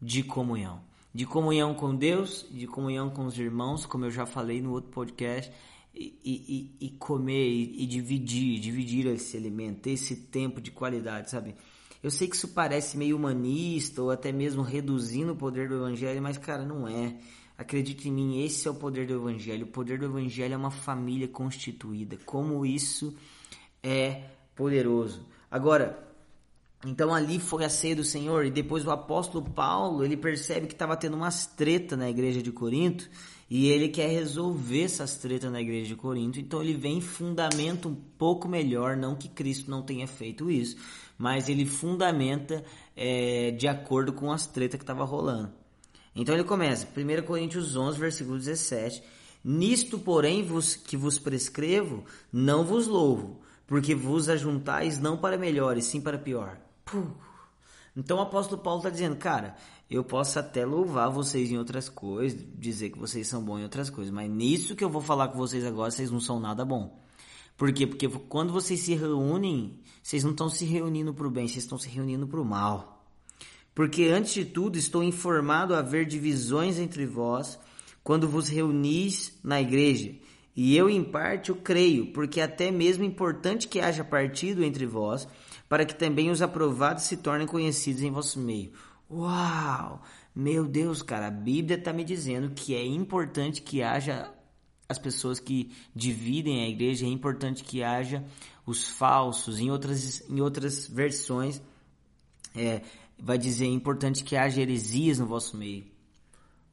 de 0.01 0.23
comunhão. 0.23 0.83
De 1.15 1.25
comunhão 1.25 1.73
com 1.73 1.97
Deus, 1.97 2.47
de 2.51 2.67
comunhão 2.67 3.09
com 3.09 3.25
os 3.25 3.39
irmãos, 3.39 3.87
como 3.87 4.05
eu 4.05 4.11
já 4.11 4.27
falei 4.27 4.61
no 4.61 4.73
outro 4.73 4.91
podcast, 4.91 5.51
e, 5.95 6.13
e, 6.23 6.87
e 6.87 6.91
comer 6.91 7.49
e, 7.49 7.85
e 7.85 7.87
dividir, 7.87 8.61
dividir 8.61 9.07
esse 9.07 9.39
alimento, 9.39 9.87
esse 9.87 10.17
tempo 10.17 10.61
de 10.61 10.71
qualidade, 10.71 11.31
sabe? 11.31 11.55
Eu 12.03 12.11
sei 12.11 12.29
que 12.29 12.37
isso 12.37 12.49
parece 12.49 12.99
meio 12.99 13.17
humanista 13.17 14.03
ou 14.03 14.11
até 14.11 14.31
mesmo 14.31 14.61
reduzindo 14.61 15.33
o 15.33 15.37
poder 15.37 15.67
do 15.67 15.77
evangelho, 15.77 16.21
mas 16.21 16.37
cara, 16.37 16.63
não 16.63 16.87
é. 16.87 17.17
Acredite 17.57 18.09
em 18.09 18.13
mim, 18.13 18.45
esse 18.45 18.67
é 18.67 18.71
o 18.71 18.75
poder 18.75 19.07
do 19.07 19.15
Evangelho. 19.15 19.65
O 19.65 19.71
poder 19.71 19.99
do 19.99 20.07
Evangelho 20.07 20.55
é 20.55 20.57
uma 20.57 20.71
família 20.71 21.29
constituída. 21.29 22.19
Como 22.25 22.67
isso 22.67 23.17
é 23.83 24.25
poderoso. 24.55 25.25
Agora, 25.51 26.03
Então 26.87 27.15
ali 27.15 27.39
foi 27.39 27.65
a 27.65 27.69
ceia 27.71 27.97
do 27.97 28.05
Senhor 28.05 28.45
e 28.45 28.51
depois 28.51 28.85
o 28.85 28.91
apóstolo 28.91 29.43
Paulo, 29.45 30.05
ele 30.05 30.17
percebe 30.17 30.67
que 30.67 30.75
estava 30.75 30.97
tendo 30.97 31.17
umas 31.17 31.47
treta 31.47 31.97
na 31.97 32.11
igreja 32.11 32.43
de 32.43 32.53
Corinto 32.53 33.09
e 33.49 33.69
ele 33.69 33.89
quer 33.89 34.09
resolver 34.09 34.83
essas 34.83 35.17
tretas 35.17 35.51
na 35.51 35.61
igreja 35.61 35.89
de 35.89 35.97
Corinto. 35.97 36.39
Então 36.41 36.61
ele 36.61 36.75
vem 36.75 37.01
fundamenta 37.01 37.89
um 37.89 37.95
pouco 37.95 38.49
melhor, 38.49 38.97
não 38.97 39.15
que 39.17 39.29
Cristo 39.29 39.71
não 39.71 39.83
tenha 39.83 40.07
feito 40.07 40.51
isso, 40.51 40.77
mas 41.17 41.49
ele 41.49 41.65
fundamenta 41.65 42.65
é, 42.97 43.53
de 43.53 43.67
acordo 43.67 44.13
com 44.13 44.31
as 44.31 44.47
tretas 44.47 44.77
que 44.77 44.83
estava 44.83 45.05
rolando. 45.05 45.63
Então 46.14 46.35
ele 46.35 46.44
começa, 46.44 46.87
1 46.87 47.23
Coríntios 47.26 47.76
11, 47.76 47.99
versículo 47.99 48.38
17, 48.38 49.02
Nisto, 49.44 49.99
porém, 49.99 50.42
vos, 50.42 50.75
que 50.75 50.97
vos 50.97 51.18
prescrevo, 51.18 52.04
não 52.33 52.64
vos 52.64 52.87
louvo, 52.87 53.42
porque 53.66 53.94
vos 53.94 54.30
ajuntais 54.30 54.99
não 54.99 55.18
para 55.18 55.37
melhor, 55.37 55.76
e 55.76 55.83
sim 55.83 56.00
para 56.00 56.16
pior. 56.16 56.59
Puh. 56.83 57.11
Então 57.94 58.16
o 58.16 58.23
apóstolo 58.23 58.62
Paulo 58.62 58.78
está 58.78 58.88
dizendo, 58.88 59.16
cara, 59.16 59.54
eu 59.90 60.02
posso 60.02 60.38
até 60.38 60.64
louvar 60.64 61.11
vocês 61.11 61.50
em 61.50 61.59
outras 61.59 61.90
coisas, 61.90 62.42
dizer 62.54 62.90
que 62.90 62.99
vocês 62.99 63.28
são 63.28 63.44
bons 63.44 63.61
em 63.61 63.64
outras 63.64 63.90
coisas, 63.90 64.12
mas 64.12 64.30
nisso 64.30 64.75
que 64.75 64.83
eu 64.83 64.88
vou 64.88 65.02
falar 65.02 65.28
com 65.28 65.37
vocês 65.37 65.62
agora, 65.64 65.90
vocês 65.90 66.11
não 66.11 66.21
são 66.21 66.40
nada 66.40 66.64
bom. 66.64 66.99
Por 67.54 67.71
quê? 67.71 67.87
Porque 67.87 68.09
quando 68.09 68.52
vocês 68.52 68.80
se 68.80 68.94
reúnem, 68.94 69.78
vocês 70.02 70.25
não 70.25 70.30
estão 70.30 70.49
se 70.49 70.64
reunindo 70.64 71.12
para 71.12 71.26
o 71.26 71.30
bem, 71.30 71.47
vocês 71.47 71.64
estão 71.64 71.78
se 71.78 71.88
reunindo 71.88 72.26
para 72.26 72.40
o 72.40 72.44
mal. 72.44 72.94
Porque 73.75 74.04
antes 74.04 74.33
de 74.33 74.45
tudo, 74.45 74.78
estou 74.78 75.02
informado 75.02 75.75
a 75.75 75.78
haver 75.78 76.07
divisões 76.07 76.78
entre 76.78 77.04
vós 77.04 77.59
quando 78.02 78.28
vos 78.28 78.49
reunis 78.49 79.38
na 79.43 79.61
igreja. 79.61 80.14
E 80.54 80.76
eu, 80.76 80.88
em 80.88 81.02
parte, 81.02 81.50
o 81.50 81.57
creio, 81.57 82.12
porque 82.12 82.40
até 82.40 82.71
mesmo 82.71 83.02
é 83.02 83.07
importante 83.07 83.66
que 83.66 83.81
haja 83.81 84.04
partido 84.04 84.62
entre 84.62 84.87
vós, 84.87 85.26
para 85.69 85.85
que 85.85 85.95
também 85.95 86.31
os 86.31 86.40
aprovados 86.40 87.04
se 87.04 87.16
tornem 87.16 87.47
conhecidos 87.47 88.02
em 88.02 88.11
vosso 88.11 88.38
meio. 88.38 88.71
Uau! 89.11 90.00
Meu 90.35 90.66
Deus, 90.66 91.02
cara, 91.02 91.26
a 91.26 91.31
Bíblia 91.31 91.76
está 91.76 91.93
me 91.93 92.04
dizendo 92.04 92.50
que 92.50 92.75
é 92.75 92.85
importante 92.85 93.62
que 93.62 93.83
haja 93.83 94.33
as 94.88 94.99
pessoas 94.99 95.40
que 95.40 95.73
dividem 95.95 96.62
a 96.62 96.69
igreja, 96.69 97.07
é 97.07 97.09
importante 97.09 97.64
que 97.64 97.83
haja 97.83 98.25
os 98.66 98.88
falsos. 98.88 99.59
Em 99.59 99.71
outras, 99.71 100.23
em 100.28 100.40
outras 100.40 100.88
versões, 100.88 101.61
é, 102.54 102.83
vai 103.18 103.38
dizer 103.38 103.64
é 103.64 103.68
importante 103.68 104.25
que 104.25 104.37
haja 104.37 104.61
heresias 104.61 105.18
no 105.18 105.26
vosso 105.26 105.56
meio. 105.56 105.85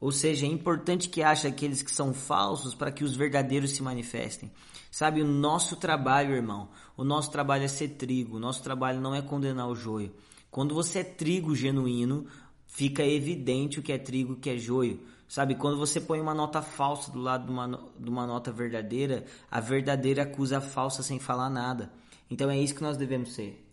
Ou 0.00 0.10
seja, 0.10 0.46
é 0.46 0.48
importante 0.48 1.08
que 1.08 1.22
haja 1.22 1.46
aqueles 1.46 1.80
que 1.80 1.90
são 1.90 2.12
falsos 2.12 2.74
para 2.74 2.90
que 2.90 3.04
os 3.04 3.14
verdadeiros 3.14 3.70
se 3.70 3.82
manifestem. 3.82 4.50
Sabe, 4.90 5.22
o 5.22 5.26
nosso 5.26 5.76
trabalho, 5.76 6.34
irmão, 6.34 6.68
o 6.96 7.04
nosso 7.04 7.30
trabalho 7.30 7.64
é 7.64 7.68
ser 7.68 7.90
trigo, 7.90 8.36
o 8.36 8.40
nosso 8.40 8.62
trabalho 8.62 9.00
não 9.00 9.14
é 9.14 9.22
condenar 9.22 9.68
o 9.68 9.76
joio. 9.76 10.12
Quando 10.50 10.74
você 10.74 10.98
é 10.98 11.04
trigo 11.04 11.54
genuíno, 11.54 12.26
fica 12.66 13.06
evidente 13.06 13.78
o 13.78 13.82
que 13.82 13.92
é 13.92 13.96
trigo 13.96 14.32
e 14.32 14.36
o 14.36 14.38
que 14.38 14.50
é 14.50 14.58
joio. 14.58 15.00
Sabe, 15.28 15.54
quando 15.54 15.78
você 15.78 15.98
põe 15.98 16.20
uma 16.20 16.34
nota 16.34 16.60
falsa 16.60 17.10
do 17.10 17.18
lado 17.18 17.46
de 17.46 17.52
uma, 17.52 17.68
de 17.98 18.10
uma 18.10 18.26
nota 18.26 18.52
verdadeira, 18.52 19.24
a 19.50 19.60
verdadeira 19.60 20.24
acusa 20.24 20.58
a 20.58 20.60
falsa 20.60 21.02
sem 21.02 21.18
falar 21.18 21.48
nada. 21.48 21.90
Então 22.28 22.50
é 22.50 22.58
isso 22.58 22.74
que 22.74 22.82
nós 22.82 22.98
devemos 22.98 23.32
ser. 23.32 23.64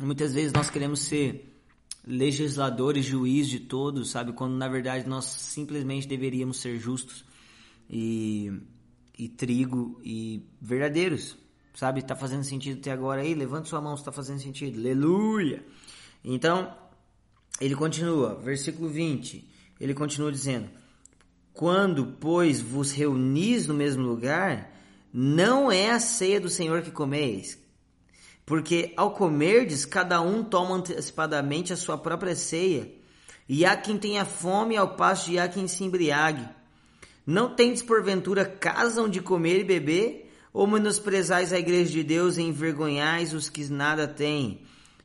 Muitas 0.00 0.32
vezes 0.32 0.50
nós 0.52 0.70
queremos 0.70 1.00
ser 1.00 1.62
legisladores, 2.06 3.04
juiz 3.04 3.46
de 3.46 3.60
todos, 3.60 4.10
sabe? 4.10 4.32
Quando 4.32 4.54
na 4.54 4.66
verdade 4.66 5.06
nós 5.06 5.26
simplesmente 5.26 6.08
deveríamos 6.08 6.58
ser 6.58 6.78
justos 6.78 7.22
e, 7.88 8.50
e 9.18 9.28
trigo 9.28 10.00
e 10.02 10.48
verdadeiros, 10.58 11.36
sabe? 11.74 12.00
Tá 12.00 12.16
fazendo 12.16 12.44
sentido 12.44 12.78
até 12.78 12.90
agora 12.90 13.20
aí? 13.20 13.34
Levante 13.34 13.68
sua 13.68 13.80
mão 13.80 13.94
se 13.94 14.02
tá 14.02 14.10
fazendo 14.10 14.40
sentido. 14.40 14.78
Aleluia! 14.78 15.62
Então, 16.24 16.74
ele 17.60 17.74
continua, 17.74 18.36
versículo 18.36 18.88
20, 18.88 19.46
ele 19.78 19.92
continua 19.92 20.32
dizendo: 20.32 20.70
Quando, 21.52 22.16
pois, 22.18 22.58
vos 22.62 22.90
reunis 22.90 23.66
no 23.66 23.74
mesmo 23.74 24.02
lugar, 24.06 24.72
não 25.12 25.70
é 25.70 25.90
a 25.90 26.00
ceia 26.00 26.40
do 26.40 26.48
Senhor 26.48 26.80
que 26.80 26.90
comeis, 26.90 27.58
porque 28.50 28.92
ao 28.96 29.12
comerdes, 29.12 29.84
cada 29.84 30.20
um 30.20 30.42
toma 30.42 30.74
antecipadamente 30.74 31.72
a 31.72 31.76
sua 31.76 31.96
própria 31.96 32.34
ceia, 32.34 32.92
e 33.48 33.64
há 33.64 33.76
quem 33.76 33.96
tenha 33.96 34.24
fome 34.24 34.76
ao 34.76 34.96
passo 34.96 35.30
de 35.30 35.38
há 35.38 35.46
quem 35.46 35.68
se 35.68 35.84
embriague. 35.84 36.48
Não 37.24 37.54
tendes 37.54 37.80
porventura 37.80 38.44
casa 38.44 39.02
onde 39.02 39.22
comer 39.22 39.60
e 39.60 39.64
beber? 39.64 40.32
Ou 40.52 40.66
menosprezais 40.66 41.52
a 41.52 41.60
igreja 41.60 41.92
de 41.92 42.02
Deus 42.02 42.38
e 42.38 42.42
envergonhais 42.42 43.32
os 43.32 43.48
que 43.48 43.70
nada 43.70 44.08
têm? 44.08 44.62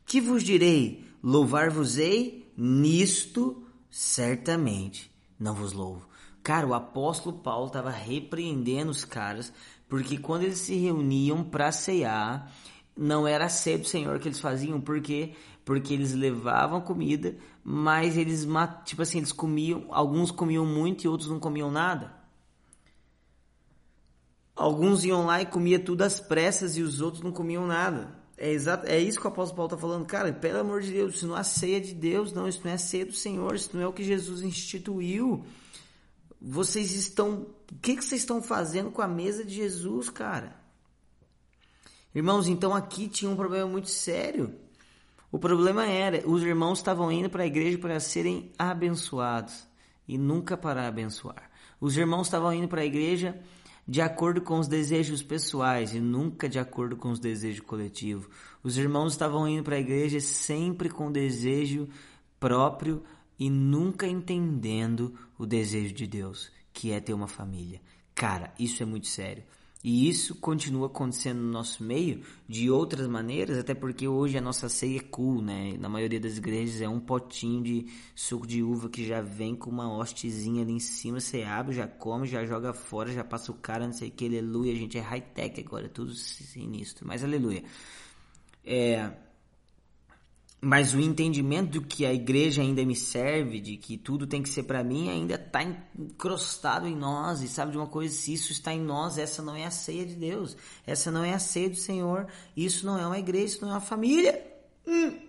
Que 0.08 0.20
vos 0.20 0.42
direi? 0.42 1.06
Louvar-vos-ei? 1.22 2.52
Nisto 2.58 3.64
certamente 3.92 5.12
não 5.40 5.54
vos 5.54 5.72
louvo. 5.72 6.10
Cara, 6.42 6.66
o 6.66 6.74
apóstolo 6.74 7.38
Paulo 7.38 7.68
estava 7.68 7.92
repreendendo 7.92 8.90
os 8.90 9.06
caras, 9.06 9.54
porque 9.88 10.18
quando 10.18 10.46
eles 10.46 10.58
se 10.58 10.74
reuniam 10.74 11.44
para 11.44 11.72
cear, 11.72 12.52
não 12.96 13.28
era 13.28 13.46
a 13.46 13.50
ceia 13.50 13.78
do 13.78 13.88
Senhor 13.88 14.20
que 14.20 14.28
eles 14.28 14.40
faziam, 14.40 14.80
porque 14.80 15.34
porque 15.66 15.96
eles 15.96 16.14
levavam 16.14 16.80
comida, 16.80 17.36
mas 17.64 18.16
eles 18.18 18.48
tipo 18.86 19.02
assim, 19.02 19.18
eles 19.18 19.32
comiam, 19.32 19.88
alguns 19.90 20.30
comiam 20.30 20.64
muito 20.64 21.04
e 21.04 21.08
outros 21.08 21.30
não 21.30 21.40
comiam 21.40 21.72
nada. 21.72 22.14
Alguns 24.56 25.04
iam 25.04 25.26
lá 25.26 25.42
e 25.42 25.46
comia 25.46 25.80
tudo 25.80 26.04
às 26.04 26.20
pressas 26.20 26.78
e 26.78 26.82
os 26.82 27.02
outros 27.02 27.24
não 27.24 27.32
comiam 27.32 27.66
nada. 27.66 28.16
É 28.38 28.52
exato, 28.52 28.86
é 28.88 29.00
isso 29.00 29.20
que 29.20 29.26
o 29.26 29.30
apóstolo 29.30 29.58
Paulo 29.58 29.74
está 29.74 29.82
falando, 29.82 30.06
cara. 30.06 30.32
Pelo 30.32 30.60
amor 30.60 30.82
de 30.82 30.92
Deus, 30.92 31.16
isso 31.16 31.28
não 31.28 31.38
é 31.38 31.44
ceia 31.44 31.82
de 31.82 31.94
Deus, 31.94 32.32
não. 32.32 32.48
Isso 32.48 32.62
não 32.64 32.72
é 32.72 32.78
ceia 32.78 33.06
do 33.06 33.14
Senhor. 33.14 33.56
Isso 33.56 33.72
não 33.74 33.82
é 33.82 33.88
o 33.88 33.94
que 33.94 34.04
Jesus 34.04 34.42
instituiu. 34.42 35.46
Vocês 36.40 36.94
estão, 36.96 37.48
o 37.72 37.76
que, 37.82 37.96
que 37.96 38.04
vocês 38.04 38.22
estão 38.22 38.42
fazendo 38.42 38.92
com 38.92 39.02
a 39.02 39.08
mesa 39.08 39.44
de 39.44 39.56
Jesus, 39.56 40.10
cara? 40.10 40.56
Irmãos, 42.16 42.48
então 42.48 42.74
aqui 42.74 43.10
tinha 43.10 43.30
um 43.30 43.36
problema 43.36 43.70
muito 43.70 43.90
sério. 43.90 44.56
O 45.30 45.38
problema 45.38 45.86
era, 45.86 46.26
os 46.26 46.42
irmãos 46.42 46.80
estavam 46.80 47.12
indo 47.12 47.30
para 47.30 47.44
a 47.44 47.46
igreja 47.46 47.78
para 47.78 48.00
serem 48.00 48.54
abençoados 48.58 49.68
e 50.08 50.18
nunca 50.18 50.56
para 50.56 50.88
abençoar. 50.88 51.52
Os 51.80 51.98
irmãos 51.98 52.28
estavam 52.28 52.54
indo 52.54 52.70
para 52.70 52.82
a 52.82 52.86
igreja 52.86 53.38
de 53.86 54.02
acordo 54.02 54.40
com 54.40 54.58
os 54.60 54.68
desejos 54.70 55.22
pessoais 55.22 55.94
e 55.94 56.00
nunca 56.00 56.48
de 56.48 56.58
acordo 56.58 56.96
com 56.96 57.12
os 57.12 57.20
desejos 57.20 57.60
coletivos. 57.60 58.30
Os 58.64 58.78
irmãos 58.78 59.12
estavam 59.12 59.46
indo 59.46 59.64
para 59.64 59.76
a 59.76 59.80
igreja 59.80 60.22
sempre 60.22 60.90
com 60.90 61.12
desejo 61.12 61.90
próprio 62.40 63.04
e 63.38 63.50
nunca 63.50 64.08
entendendo 64.08 65.14
o 65.38 65.46
desejo 65.46 65.94
de 65.94 66.08
Deus, 66.08 66.50
que 66.72 66.94
é 66.94 67.02
ter 67.02 67.14
uma 67.14 67.28
família. 67.28 67.82
Cara, 68.16 68.54
isso 68.58 68.82
é 68.82 68.86
muito 68.86 69.08
sério. 69.08 69.44
E 69.88 70.10
isso 70.10 70.34
continua 70.34 70.88
acontecendo 70.88 71.38
no 71.38 71.52
nosso 71.52 71.84
meio 71.84 72.24
de 72.50 72.72
outras 72.72 73.08
maneiras, 73.08 73.56
até 73.56 73.76
porque 73.76 74.08
hoje 74.08 74.36
a 74.36 74.42
nossa 74.42 74.68
ceia 74.68 74.98
é 74.98 75.00
cool, 75.00 75.44
né? 75.44 75.78
Na 75.80 75.88
maioria 75.88 76.20
das 76.20 76.40
igrejas 76.40 76.82
é 76.82 76.90
um 76.90 77.00
potinho 77.00 77.62
de 77.62 77.86
suco 78.16 78.48
de 78.48 78.64
uva 78.64 78.90
que 78.90 79.06
já 79.06 79.22
vem 79.22 79.54
com 79.54 79.70
uma 79.70 79.96
hostezinha 79.96 80.64
ali 80.64 80.72
em 80.72 80.80
cima, 80.80 81.20
você 81.20 81.44
abre, 81.44 81.76
já 81.76 81.88
come, 81.88 82.26
já 82.26 82.44
joga 82.44 82.74
fora, 82.74 83.14
já 83.14 83.24
passa 83.24 83.52
o 83.52 83.56
cara, 83.56 83.86
não 83.86 83.94
sei 83.94 84.10
o 84.10 84.12
que, 84.12 84.26
aleluia. 84.26 84.74
A 84.74 84.76
gente 84.76 84.98
é 84.98 85.02
high-tech 85.02 85.62
agora, 85.62 85.88
tudo 85.88 86.16
sinistro, 86.16 87.06
mas 87.08 87.24
aleluia. 87.24 87.64
É, 88.66 89.12
mas 90.66 90.96
o 90.96 91.00
entendimento 91.00 91.80
do 91.80 91.82
que 91.86 92.08
a 92.08 92.12
igreja 92.12 92.64
ainda 92.64 92.84
me 92.84 92.96
serve, 92.96 93.60
de 93.60 93.78
que 93.78 94.00
tudo 94.00 94.26
tem 94.26 94.42
que 94.42 94.50
ser 94.50 94.64
para 94.64 94.84
mim, 94.84 95.12
ainda 95.12 95.36
está 95.36 95.62
encrostado 95.62 96.88
em 96.88 96.96
nós. 96.96 97.44
E 97.44 97.48
sabe 97.48 97.74
de 97.74 97.78
uma 97.78 97.86
coisa? 97.86 98.12
Se 98.12 98.34
isso 98.34 98.52
está 98.52 98.74
em 98.74 98.82
nós, 98.82 99.20
essa 99.20 99.44
não 99.44 99.56
é 99.56 99.64
a 99.64 99.70
ceia 99.70 100.04
de 100.04 100.16
Deus. 100.16 100.58
Essa 100.84 101.12
não 101.12 101.24
é 101.24 101.36
a 101.36 101.38
ceia 101.38 101.70
do 101.70 101.76
Senhor. 101.76 102.26
Isso 102.58 102.84
não 102.84 102.98
é 102.98 103.06
uma 103.06 103.20
igreja, 103.20 103.46
isso 103.46 103.62
não 103.62 103.70
é 103.70 103.74
uma 103.74 103.80
família. 103.80 104.44
Hum, 104.88 105.20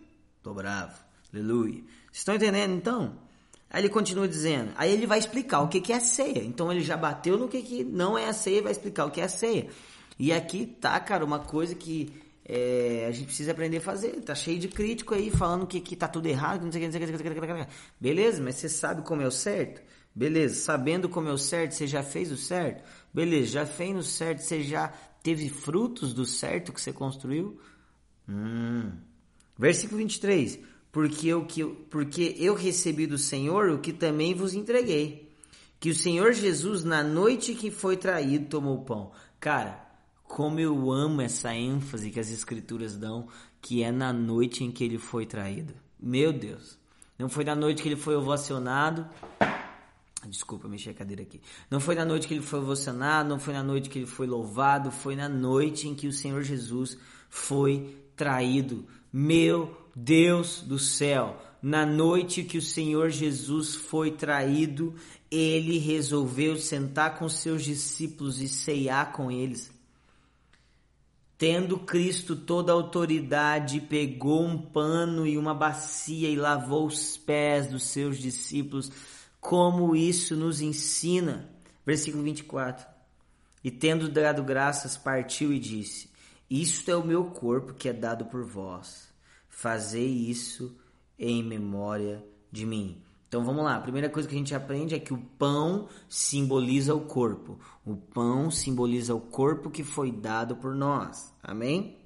tô 0.43 0.55
bravo. 0.55 0.99
Aleluia. 1.31 1.85
Vocês 2.07 2.21
estão 2.21 2.35
entendendo 2.35 2.73
então? 2.73 3.19
Aí 3.69 3.83
ele 3.83 3.91
continua 3.91 4.27
dizendo. 4.27 4.73
Aí 4.75 4.91
ele 4.91 5.07
vai 5.07 5.19
explicar 5.19 5.61
o 5.61 5.69
que, 5.69 5.83
que 5.83 5.93
é 5.93 5.97
a 5.97 6.01
ceia. 6.01 6.43
Então 6.43 6.73
ele 6.73 6.81
já 6.81 6.97
bateu 6.97 7.37
no 7.37 7.47
que, 7.47 7.61
que 7.61 7.85
não 7.85 8.17
é 8.17 8.27
a 8.27 8.33
ceia 8.33 8.63
vai 8.63 8.73
explicar 8.73 9.05
o 9.05 9.11
que 9.11 9.21
é 9.21 9.25
a 9.25 9.29
ceia. 9.29 9.69
E 10.19 10.33
aqui 10.33 10.65
tá, 10.65 10.99
cara, 10.99 11.23
uma 11.23 11.41
coisa 11.41 11.75
que 11.75 12.11
é, 12.49 13.07
a 13.09 13.11
gente 13.11 13.27
precisa 13.27 13.51
aprender 13.51 13.79
a 13.79 13.81
fazer. 13.81 14.13
Tá 14.23 14.35
cheio 14.35 14.59
de 14.59 14.69
crítico 14.69 15.15
aí 15.15 15.31
falando 15.31 15.67
que, 15.67 15.81
que 15.81 15.97
tá 15.97 16.07
tudo 16.07 16.27
errado, 16.27 16.61
que 16.61 16.65
não 16.67 16.73
sei 16.73 16.81
o 16.81 16.83
que, 16.83 16.87
não 16.87 16.93
sei 16.93 17.15
o 17.15 17.19
que, 17.19 17.41
não 17.41 17.47
sei 17.47 17.63
o 17.63 17.67
que. 17.67 17.73
Beleza, 18.01 18.43
mas 18.43 18.55
você 18.55 18.69
sabe 18.69 19.03
como 19.03 19.21
é 19.23 19.27
o 19.27 19.33
certo? 19.33 19.83
Beleza, 20.15 20.55
sabendo 20.55 21.09
como 21.09 21.29
é 21.29 21.33
o 21.33 21.39
certo, 21.39 21.73
você 21.73 21.87
já 21.87 22.03
fez 22.03 22.31
o 22.31 22.37
certo? 22.37 22.85
Beleza, 23.13 23.49
já 23.49 23.67
fez 23.67 23.97
o 23.97 24.03
certo, 24.03 24.41
você 24.41 24.63
já 24.63 24.89
teve 25.23 25.49
frutos 25.49 26.15
do 26.15 26.25
certo 26.25 26.73
que 26.73 26.81
você 26.81 26.93
construiu? 26.93 27.61
Hum. 28.29 28.93
Versículo 29.59 29.99
23. 29.99 30.61
Porque 30.93 31.27
eu, 31.27 31.45
que, 31.45 31.65
porque 31.65 32.35
eu 32.39 32.55
recebi 32.55 33.07
do 33.07 33.19
Senhor 33.19 33.71
o 33.71 33.81
que 33.81 33.93
também 33.93 34.35
vos 34.35 34.55
entreguei. 34.55 35.31
Que 35.79 35.91
o 35.91 35.95
Senhor 35.95 36.33
Jesus, 36.33 36.85
na 36.85 37.03
noite 37.03 37.55
que 37.55 37.71
foi 37.71 37.97
traído, 37.97 38.47
tomou 38.47 38.79
o 38.79 38.85
pão. 38.85 39.13
Cara, 39.39 39.86
como 40.29 40.61
eu 40.61 40.91
amo 40.91 41.21
essa 41.23 41.55
ênfase 41.55 42.11
que 42.11 42.21
as 42.21 42.31
escrituras 42.31 42.97
dão, 42.97 43.29
que 43.61 43.83
é 43.83 43.91
na 43.91 44.13
noite 44.13 44.65
em 44.65 44.71
que 44.71 44.85
ele 44.85 44.99
foi 44.99 45.27
traído. 45.27 45.75
Meu 45.99 46.33
Deus. 46.33 46.79
Não 47.19 47.29
foi 47.29 47.45
na 47.45 47.55
noite 47.55 47.83
que 47.83 47.89
ele 47.89 47.97
foi 47.97 48.15
ovacionado. 48.15 49.07
Desculpa, 50.29 50.69
mexer 50.69 50.91
a 50.91 50.95
cadeira 50.95 51.23
aqui. 51.23 51.41
Não 51.71 51.81
foi 51.81 51.95
na 51.95 52.05
noite 52.05 52.27
que 52.27 52.35
ele 52.35 52.43
foi 52.43 52.59
ovacionado, 52.59 53.29
não 53.29 53.39
foi 53.39 53.55
na 53.55 53.63
noite 53.63 53.89
que 53.89 53.99
ele 53.99 54.07
foi 54.07 54.27
louvado, 54.27 54.91
foi 54.91 55.17
na 55.17 55.29
noite 55.29 55.89
em 55.89 55.95
que 55.95 56.07
o 56.07 56.13
Senhor 56.13 56.43
Jesus 56.43 56.99
foi 57.31 57.97
traído. 58.17 58.85
Meu 59.13 59.77
Deus 59.95 60.61
do 60.61 60.79
céu, 60.79 61.41
na 61.63 61.87
noite 61.87 62.43
que 62.43 62.59
o 62.59 62.63
Senhor 62.63 63.09
Jesus 63.09 63.75
foi 63.75 64.11
traído, 64.11 64.95
ele 65.31 65.79
resolveu 65.79 66.57
sentar 66.57 67.19
com 67.19 67.29
seus 67.29 67.65
discípulos 67.65 68.41
e 68.41 68.49
ceiar 68.49 69.13
com 69.13 69.31
eles. 69.31 69.76
Tendo 71.39 71.79
Cristo 71.79 72.35
toda 72.35 72.73
a 72.73 72.75
autoridade, 72.75 73.81
pegou 73.81 74.43
um 74.43 74.57
pano 74.57 75.27
e 75.27 75.37
uma 75.37 75.55
bacia 75.55 76.31
e 76.31 76.37
lavou 76.37 76.87
os 76.87 77.19
pés 77.19 77.67
dos 77.67 77.85
seus 77.85 78.17
discípulos, 78.17 78.91
como 79.39 79.95
isso 79.95 80.35
nos 80.35 80.63
ensina. 80.63 81.51
Versículo 81.85 82.25
24. 82.25 82.87
E 83.63 83.71
tendo 83.71 84.09
dado 84.09 84.43
graças, 84.43 84.97
partiu 84.97 85.53
e 85.53 85.59
disse: 85.59 86.09
Isto 86.49 86.91
é 86.91 86.97
o 86.97 87.07
meu 87.07 87.27
corpo 87.27 87.75
que 87.75 87.89
é 87.89 87.93
dado 87.93 88.25
por 88.27 88.43
vós. 88.43 89.09
Fazei 89.49 90.09
isso 90.09 90.75
em 91.19 91.43
memória 91.43 92.25
de 92.51 92.65
mim. 92.65 93.03
Então 93.37 93.45
vamos 93.45 93.67
lá, 93.67 93.77
a 93.77 93.81
primeira 93.83 94.09
coisa 94.09 94.27
que 94.27 94.35
a 94.35 94.39
gente 94.39 94.55
aprende 94.55 94.95
é 94.95 94.99
que 94.99 95.13
o 95.13 95.19
pão 95.19 95.89
simboliza 96.09 96.95
o 96.95 97.03
corpo. 97.03 97.61
O 97.85 97.95
pão 97.95 98.51
simboliza 98.51 99.15
o 99.15 99.21
corpo 99.21 99.69
que 99.69 99.85
foi 99.85 100.11
dado 100.11 100.57
por 100.57 100.75
nós. 100.75 101.35
Amém? 101.43 101.99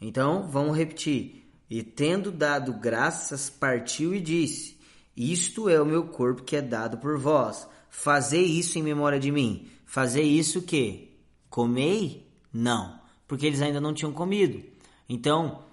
Então 0.00 0.48
vamos 0.48 0.76
repetir. 0.76 1.50
E 1.68 1.82
tendo 1.82 2.30
dado 2.30 2.74
graças, 2.74 3.50
partiu 3.50 4.14
e 4.14 4.20
disse: 4.20 4.78
Isto 5.16 5.68
é 5.68 5.82
o 5.82 5.84
meu 5.84 6.04
corpo 6.06 6.44
que 6.44 6.54
é 6.54 6.62
dado 6.62 6.98
por 6.98 7.18
vós. 7.18 7.66
Fazei 7.90 8.44
isso 8.44 8.78
em 8.78 8.84
memória 8.84 9.18
de 9.18 9.32
mim. 9.32 9.66
Fazer 9.84 10.22
isso 10.22 10.60
o 10.60 10.62
quê? 10.62 11.08
Comei? 11.50 12.30
Não, 12.52 13.00
porque 13.26 13.46
eles 13.46 13.60
ainda 13.60 13.80
não 13.80 13.92
tinham 13.92 14.12
comido. 14.12 14.62
Então, 15.08 15.64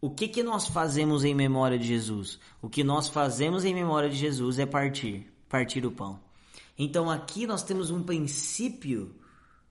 o 0.00 0.08
que, 0.08 0.28
que 0.28 0.42
nós 0.42 0.66
fazemos 0.66 1.24
em 1.24 1.34
memória 1.34 1.78
de 1.78 1.86
Jesus? 1.86 2.38
O 2.62 2.70
que 2.70 2.82
nós 2.82 3.08
fazemos 3.08 3.64
em 3.64 3.74
memória 3.74 4.08
de 4.08 4.16
Jesus 4.16 4.58
é 4.58 4.64
partir, 4.64 5.30
partir 5.48 5.84
o 5.84 5.92
pão. 5.92 6.18
Então 6.78 7.10
aqui 7.10 7.46
nós 7.46 7.62
temos 7.62 7.90
um 7.90 8.02
princípio 8.02 9.14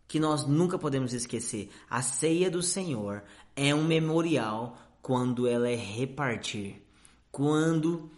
que 0.07 0.19
nós 0.19 0.45
nunca 0.45 0.77
podemos 0.77 1.13
esquecer. 1.13 1.71
A 1.89 2.03
ceia 2.03 2.49
do 2.49 2.61
Senhor 2.61 3.23
é 3.55 3.73
um 3.73 3.83
memorial 3.83 4.77
quando 5.01 5.47
ela 5.47 5.67
é 5.67 5.75
repartir. 5.75 6.83
Quando 7.31 8.11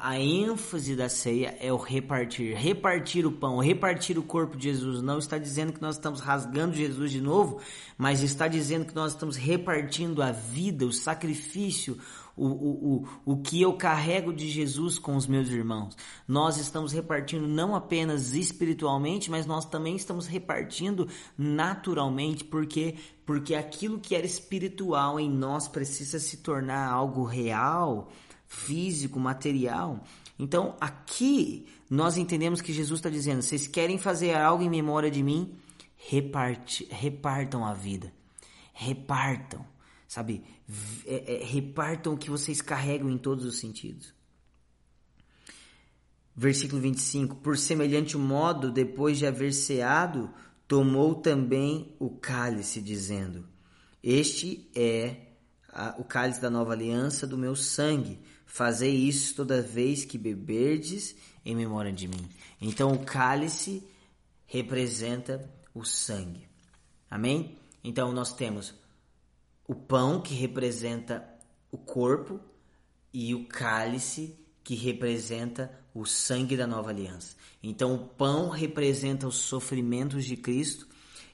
a 0.00 0.20
ênfase 0.20 0.94
da 0.94 1.08
ceia 1.08 1.56
é 1.58 1.72
o 1.72 1.76
repartir, 1.76 2.54
repartir 2.54 3.26
o 3.26 3.32
pão, 3.32 3.58
repartir 3.58 4.18
o 4.18 4.22
corpo 4.22 4.56
de 4.56 4.64
Jesus. 4.64 5.02
Não 5.02 5.18
está 5.18 5.38
dizendo 5.38 5.72
que 5.72 5.80
nós 5.80 5.96
estamos 5.96 6.20
rasgando 6.20 6.74
Jesus 6.74 7.10
de 7.10 7.20
novo, 7.20 7.60
mas 7.96 8.22
está 8.22 8.48
dizendo 8.48 8.84
que 8.84 8.94
nós 8.94 9.12
estamos 9.12 9.36
repartindo 9.36 10.22
a 10.22 10.30
vida, 10.30 10.84
o 10.84 10.92
sacrifício, 10.92 11.98
o, 12.36 12.46
o, 12.46 13.06
o, 13.24 13.32
o 13.32 13.36
que 13.38 13.60
eu 13.62 13.72
carrego 13.74 14.32
de 14.32 14.48
Jesus 14.48 14.98
com 14.98 15.16
os 15.16 15.26
meus 15.26 15.48
irmãos. 15.48 15.96
Nós 16.26 16.56
estamos 16.58 16.92
repartindo 16.92 17.46
não 17.46 17.74
apenas 17.74 18.34
espiritualmente, 18.34 19.30
mas 19.30 19.46
nós 19.46 19.64
também 19.64 19.96
estamos 19.96 20.26
repartindo 20.26 21.08
naturalmente, 21.36 22.44
porque 22.44 22.96
porque 23.24 23.54
aquilo 23.54 24.00
que 24.00 24.16
era 24.16 24.26
espiritual 24.26 25.18
em 25.18 25.30
nós 25.30 25.68
precisa 25.68 26.18
se 26.18 26.38
tornar 26.38 26.90
algo 26.90 27.24
real 27.24 28.10
físico, 28.52 29.18
material. 29.18 30.04
Então, 30.38 30.76
aqui 30.80 31.66
nós 31.88 32.16
entendemos 32.16 32.60
que 32.60 32.72
Jesus 32.72 33.00
está 33.00 33.08
dizendo: 33.08 33.42
vocês 33.42 33.66
querem 33.66 33.98
fazer 33.98 34.34
algo 34.34 34.62
em 34.62 34.70
memória 34.70 35.10
de 35.10 35.22
mim? 35.22 35.56
Reparte, 35.96 36.86
repartam 36.90 37.64
a 37.64 37.72
vida. 37.72 38.12
Repartam, 38.74 39.64
sabe? 40.06 40.44
É, 41.06 41.36
é, 41.36 41.44
repartam 41.44 42.14
o 42.14 42.18
que 42.18 42.30
vocês 42.30 42.60
carregam 42.60 43.10
em 43.10 43.18
todos 43.18 43.44
os 43.44 43.58
sentidos. 43.58 44.14
Versículo 46.36 46.80
25: 46.80 47.36
Por 47.36 47.56
semelhante 47.56 48.16
modo, 48.16 48.70
depois 48.70 49.18
de 49.18 49.26
haver 49.26 49.52
ceado, 49.52 50.30
tomou 50.68 51.14
também 51.14 51.94
o 51.98 52.10
cálice, 52.10 52.80
dizendo: 52.80 53.46
Este 54.02 54.70
é 54.74 55.16
a, 55.72 55.94
o 55.98 56.04
cálice 56.04 56.40
da 56.40 56.50
nova 56.50 56.72
aliança 56.72 57.26
do 57.26 57.38
meu 57.38 57.56
sangue 57.56 58.20
Fazei 58.52 58.94
isso 58.94 59.34
toda 59.34 59.62
vez 59.62 60.04
que 60.04 60.18
beberdes 60.18 61.16
em 61.42 61.56
memória 61.56 61.90
de 61.90 62.06
mim. 62.06 62.28
Então 62.60 62.92
o 62.92 63.02
cálice 63.02 63.82
representa 64.44 65.50
o 65.72 65.86
sangue. 65.86 66.46
Amém? 67.10 67.56
Então 67.82 68.12
nós 68.12 68.34
temos 68.34 68.74
o 69.66 69.74
pão 69.74 70.20
que 70.20 70.34
representa 70.34 71.26
o 71.70 71.78
corpo 71.78 72.38
e 73.10 73.34
o 73.34 73.46
cálice 73.46 74.38
que 74.62 74.74
representa 74.74 75.72
o 75.94 76.04
sangue 76.04 76.54
da 76.54 76.66
nova 76.66 76.90
aliança. 76.90 77.34
Então 77.62 77.94
o 77.94 78.06
pão 78.06 78.50
representa 78.50 79.26
os 79.26 79.36
sofrimentos 79.36 80.26
de 80.26 80.36
Cristo 80.36 80.86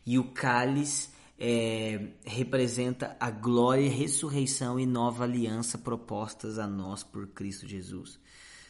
e 0.07 0.21
o 0.21 0.31
cálice 0.31 1.09
é, 1.39 2.09
representa 2.25 3.17
a 3.21 3.31
glória, 3.31 3.89
ressurreição 3.89 4.79
e 4.79 4.85
nova 4.85 5.25
aliança 5.25 5.79
propostas 5.79 6.59
a 6.59 6.67
nós 6.67 7.05
por 7.05 7.29
Cristo 7.29 7.67
Jesus. 7.67 8.19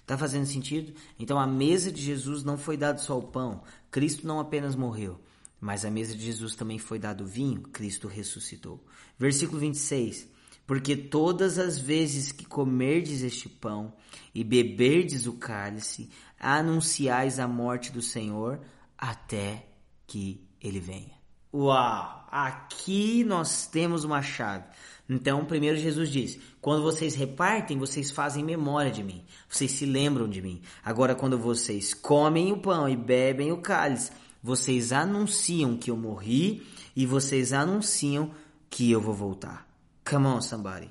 Tá 0.06 0.18
fazendo 0.18 0.46
sentido? 0.46 0.92
Então 1.18 1.38
a 1.38 1.46
mesa 1.46 1.90
de 1.90 2.02
Jesus 2.02 2.44
não 2.44 2.58
foi 2.58 2.76
dado 2.76 3.00
só 3.00 3.18
o 3.18 3.22
pão. 3.22 3.62
Cristo 3.90 4.26
não 4.26 4.40
apenas 4.40 4.74
morreu, 4.74 5.20
mas 5.60 5.84
a 5.84 5.90
mesa 5.90 6.14
de 6.14 6.24
Jesus 6.24 6.54
também 6.54 6.78
foi 6.78 6.98
dado 6.98 7.24
o 7.24 7.26
vinho. 7.26 7.62
Cristo 7.62 8.08
ressuscitou. 8.08 8.84
Versículo 9.18 9.58
26. 9.60 10.28
Porque 10.66 10.96
todas 10.96 11.58
as 11.58 11.78
vezes 11.78 12.30
que 12.30 12.44
comerdes 12.44 13.22
este 13.22 13.48
pão 13.48 13.94
e 14.34 14.44
beberdes 14.44 15.26
o 15.26 15.32
cálice, 15.34 16.10
anunciais 16.38 17.38
a 17.38 17.48
morte 17.48 17.90
do 17.90 18.02
Senhor 18.02 18.60
até 18.96 19.66
que 20.06 20.46
ele 20.60 20.78
venha. 20.78 21.17
Uau! 21.52 22.26
Aqui 22.30 23.24
nós 23.24 23.66
temos 23.66 24.04
uma 24.04 24.20
chave. 24.20 24.64
Então, 25.08 25.44
primeiro 25.44 25.78
Jesus 25.78 26.10
diz: 26.10 26.38
quando 26.60 26.82
vocês 26.82 27.14
repartem, 27.14 27.78
vocês 27.78 28.10
fazem 28.10 28.44
memória 28.44 28.90
de 28.90 29.02
mim, 29.02 29.24
vocês 29.48 29.72
se 29.72 29.86
lembram 29.86 30.28
de 30.28 30.42
mim. 30.42 30.60
Agora, 30.84 31.14
quando 31.14 31.38
vocês 31.38 31.94
comem 31.94 32.52
o 32.52 32.58
pão 32.58 32.88
e 32.88 32.94
bebem 32.94 33.50
o 33.50 33.62
cálice, 33.62 34.10
vocês 34.42 34.92
anunciam 34.92 35.76
que 35.76 35.90
eu 35.90 35.96
morri 35.96 36.66
e 36.94 37.06
vocês 37.06 37.52
anunciam 37.52 38.30
que 38.68 38.90
eu 38.90 39.00
vou 39.00 39.14
voltar. 39.14 39.66
Come 40.08 40.26
on, 40.26 40.42
somebody. 40.42 40.90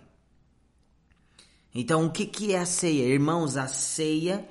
Então, 1.74 2.06
o 2.06 2.12
que, 2.12 2.26
que 2.26 2.54
é 2.54 2.60
a 2.60 2.66
ceia? 2.66 3.06
Irmãos, 3.06 3.56
a 3.56 3.68
ceia 3.68 4.48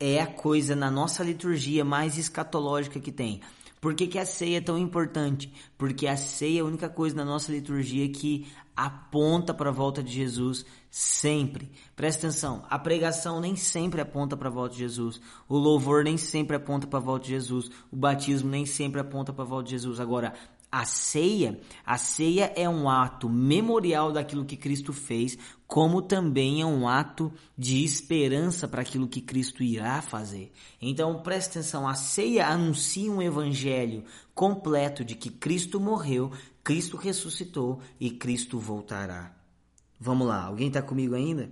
é 0.00 0.20
a 0.20 0.26
coisa 0.26 0.74
na 0.74 0.90
nossa 0.90 1.22
liturgia 1.22 1.84
mais 1.84 2.16
escatológica 2.16 2.98
que 2.98 3.12
tem. 3.12 3.42
Por 3.86 3.94
que, 3.94 4.08
que 4.08 4.18
a 4.18 4.26
ceia 4.26 4.56
é 4.56 4.60
tão 4.60 4.76
importante? 4.76 5.48
Porque 5.78 6.08
a 6.08 6.16
ceia 6.16 6.58
é 6.58 6.60
a 6.60 6.64
única 6.64 6.88
coisa 6.88 7.14
na 7.14 7.24
nossa 7.24 7.52
liturgia 7.52 8.08
que 8.08 8.44
aponta 8.74 9.54
para 9.54 9.70
a 9.70 9.72
volta 9.72 10.02
de 10.02 10.12
Jesus 10.12 10.66
sempre. 10.90 11.70
Presta 11.94 12.26
atenção, 12.26 12.66
a 12.68 12.80
pregação 12.80 13.40
nem 13.40 13.54
sempre 13.54 14.00
aponta 14.00 14.36
para 14.36 14.48
a 14.48 14.50
volta 14.50 14.74
de 14.74 14.80
Jesus. 14.80 15.20
O 15.48 15.56
louvor 15.56 16.02
nem 16.02 16.16
sempre 16.16 16.56
aponta 16.56 16.84
para 16.84 16.98
a 16.98 17.02
volta 17.02 17.26
de 17.26 17.30
Jesus. 17.30 17.70
O 17.88 17.94
batismo 17.94 18.50
nem 18.50 18.66
sempre 18.66 19.00
aponta 19.00 19.32
para 19.32 19.44
a 19.44 19.46
volta 19.46 19.66
de 19.66 19.70
Jesus. 19.76 20.00
Agora, 20.00 20.34
a 20.70 20.84
ceia, 20.84 21.60
a 21.84 21.96
ceia 21.96 22.52
é 22.56 22.68
um 22.68 22.88
ato 22.88 23.28
memorial 23.28 24.12
daquilo 24.12 24.44
que 24.44 24.56
Cristo 24.56 24.92
fez, 24.92 25.38
como 25.66 26.02
também 26.02 26.60
é 26.60 26.66
um 26.66 26.88
ato 26.88 27.32
de 27.56 27.82
esperança 27.84 28.68
para 28.68 28.82
aquilo 28.82 29.08
que 29.08 29.20
Cristo 29.20 29.62
irá 29.62 30.02
fazer. 30.02 30.52
Então, 30.80 31.22
preste 31.22 31.50
atenção, 31.50 31.88
a 31.88 31.94
ceia 31.94 32.48
anuncia 32.48 33.10
um 33.10 33.22
evangelho 33.22 34.04
completo 34.34 35.04
de 35.04 35.14
que 35.14 35.30
Cristo 35.30 35.80
morreu, 35.80 36.30
Cristo 36.62 36.96
ressuscitou 36.96 37.80
e 37.98 38.10
Cristo 38.10 38.58
voltará. 38.58 39.34
Vamos 39.98 40.26
lá, 40.26 40.44
alguém 40.44 40.68
está 40.68 40.82
comigo 40.82 41.14
ainda? 41.14 41.50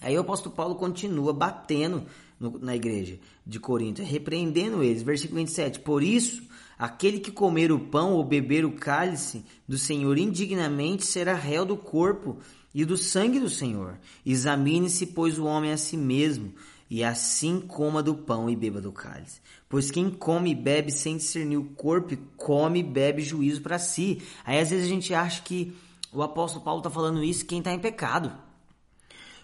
Aí 0.00 0.16
o 0.18 0.20
apóstolo 0.20 0.54
Paulo 0.54 0.74
continua 0.74 1.32
batendo 1.32 2.04
no, 2.38 2.58
na 2.58 2.74
igreja 2.74 3.18
de 3.46 3.60
Corinto, 3.60 4.02
repreendendo 4.02 4.82
eles. 4.82 5.02
Versículo 5.02 5.38
27. 5.40 5.80
Por 5.80 6.02
isso, 6.02 6.42
aquele 6.78 7.20
que 7.20 7.30
comer 7.30 7.72
o 7.72 7.78
pão 7.78 8.12
ou 8.12 8.24
beber 8.24 8.64
o 8.64 8.72
cálice 8.72 9.44
do 9.68 9.78
Senhor 9.78 10.18
indignamente 10.18 11.04
será 11.04 11.34
réu 11.34 11.64
do 11.64 11.76
corpo 11.76 12.38
e 12.74 12.84
do 12.84 12.96
sangue 12.96 13.38
do 13.38 13.48
Senhor. 13.48 13.98
Examine-se, 14.26 15.06
pois, 15.06 15.38
o 15.38 15.44
homem 15.44 15.72
a 15.72 15.76
si 15.76 15.96
mesmo, 15.96 16.52
e 16.90 17.04
assim 17.04 17.60
coma 17.60 18.02
do 18.02 18.14
pão 18.14 18.50
e 18.50 18.56
beba 18.56 18.80
do 18.80 18.92
cálice. 18.92 19.40
Pois 19.68 19.90
quem 19.90 20.10
come 20.10 20.50
e 20.50 20.54
bebe 20.54 20.92
sem 20.92 21.16
discernir 21.16 21.56
o 21.56 21.64
corpo, 21.64 22.16
come 22.36 22.80
e 22.80 22.82
bebe 22.82 23.22
juízo 23.22 23.62
para 23.62 23.78
si. 23.78 24.22
Aí 24.44 24.58
às 24.58 24.70
vezes 24.70 24.86
a 24.86 24.88
gente 24.88 25.14
acha 25.14 25.42
que 25.42 25.74
o 26.12 26.22
apóstolo 26.22 26.64
Paulo 26.64 26.80
está 26.80 26.90
falando 26.90 27.24
isso 27.24 27.46
quem 27.46 27.58
está 27.58 27.72
em 27.72 27.80
pecado. 27.80 28.32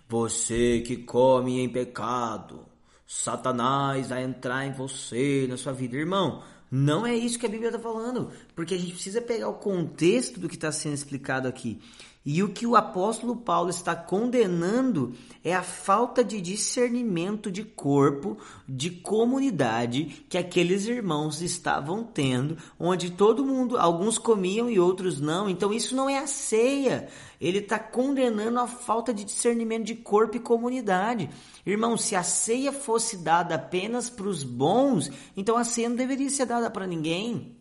Você 0.09 0.81
que 0.81 0.97
come 0.99 1.61
em 1.61 1.69
pecado, 1.69 2.65
Satanás 3.07 4.09
vai 4.09 4.23
entrar 4.23 4.67
em 4.67 4.73
você, 4.73 5.47
na 5.49 5.57
sua 5.57 5.73
vida. 5.73 5.97
Irmão, 5.97 6.43
não 6.71 7.05
é 7.05 7.17
isso 7.17 7.39
que 7.39 7.47
a 7.47 7.49
Bíblia 7.49 7.71
está 7.71 7.81
falando, 7.81 8.31
porque 8.55 8.75
a 8.75 8.79
gente 8.79 8.93
precisa 8.93 9.21
pegar 9.21 9.49
o 9.49 9.55
contexto 9.55 10.39
do 10.39 10.49
que 10.49 10.55
está 10.55 10.71
sendo 10.71 10.95
explicado 10.95 11.49
aqui. 11.49 11.81
E 12.25 12.43
o 12.43 12.51
que 12.51 12.67
o 12.67 12.77
apóstolo 12.77 13.35
Paulo 13.35 13.71
está 13.71 13.97
condenando 13.97 15.15
é 15.43 15.55
a 15.55 15.63
falta 15.63 16.23
de 16.23 16.39
discernimento 16.39 17.51
de 17.51 17.65
corpo, 17.65 18.37
de 18.69 18.91
comunidade 18.91 20.27
que 20.29 20.37
aqueles 20.37 20.87
irmãos 20.87 21.41
estavam 21.41 22.05
tendo, 22.05 22.59
onde 22.79 23.11
todo 23.11 23.45
mundo, 23.45 23.79
alguns 23.79 24.19
comiam 24.19 24.69
e 24.69 24.79
outros 24.79 25.19
não. 25.19 25.49
Então 25.49 25.73
isso 25.73 25.97
não 25.97 26.11
é 26.11 26.19
a 26.19 26.27
ceia. 26.27 27.09
Ele 27.41 27.61
está 27.61 27.79
condenando 27.79 28.61
a 28.61 28.67
falta 28.67 29.15
de 29.15 29.25
discernimento 29.25 29.87
de 29.87 29.95
corpo 29.95 30.37
e 30.37 30.41
comunidade. 30.41 31.31
Irmão, 31.65 31.97
se 31.97 32.15
a 32.15 32.23
ceia 32.23 32.71
fosse 32.71 33.17
dada 33.17 33.55
apenas 33.55 34.11
para 34.11 34.29
os 34.29 34.45
bons, 34.45 35.11
então 35.35 35.57
a 35.57 35.65
ceia 35.65 35.89
não 35.89 35.97
deveria 35.97 36.29
ser 36.29 36.45
dada 36.45 36.69
para 36.71 36.87
ninguém. 36.87 37.57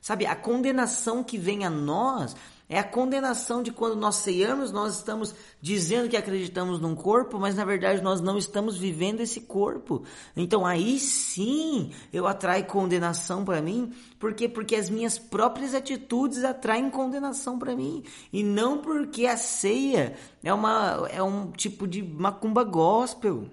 Sabe, 0.00 0.26
a 0.26 0.36
condenação 0.36 1.24
que 1.24 1.38
vem 1.38 1.64
a 1.64 1.70
nós 1.70 2.34
é 2.68 2.78
a 2.78 2.84
condenação 2.84 3.62
de 3.62 3.70
quando 3.70 3.94
nós 3.94 4.16
ceiamos, 4.16 4.72
nós 4.72 4.96
estamos 4.96 5.34
dizendo 5.60 6.08
que 6.08 6.16
acreditamos 6.16 6.80
num 6.80 6.94
corpo, 6.94 7.38
mas 7.38 7.54
na 7.54 7.64
verdade 7.64 8.02
nós 8.02 8.20
não 8.22 8.38
estamos 8.38 8.78
vivendo 8.78 9.20
esse 9.20 9.42
corpo. 9.42 10.02
Então 10.34 10.64
aí 10.64 10.98
sim 10.98 11.92
eu 12.12 12.26
atraio 12.26 12.64
condenação 12.64 13.44
para 13.44 13.60
mim, 13.60 13.92
por 14.18 14.32
quê? 14.32 14.48
Porque 14.48 14.76
as 14.76 14.88
minhas 14.88 15.18
próprias 15.18 15.74
atitudes 15.74 16.42
atraem 16.42 16.88
condenação 16.88 17.58
para 17.58 17.76
mim, 17.76 18.02
e 18.32 18.42
não 18.42 18.78
porque 18.78 19.26
a 19.26 19.36
ceia 19.36 20.14
é 20.42 20.52
uma 20.52 21.06
é 21.10 21.22
um 21.22 21.50
tipo 21.50 21.86
de 21.86 22.02
macumba 22.02 22.64
gospel. 22.64 23.48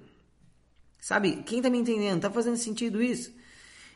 Sabe? 0.99 1.41
Quem 1.43 1.61
tá 1.61 1.69
me 1.69 1.79
entendendo? 1.79 2.21
Tá 2.21 2.29
fazendo 2.29 2.57
sentido 2.57 3.01
isso? 3.01 3.33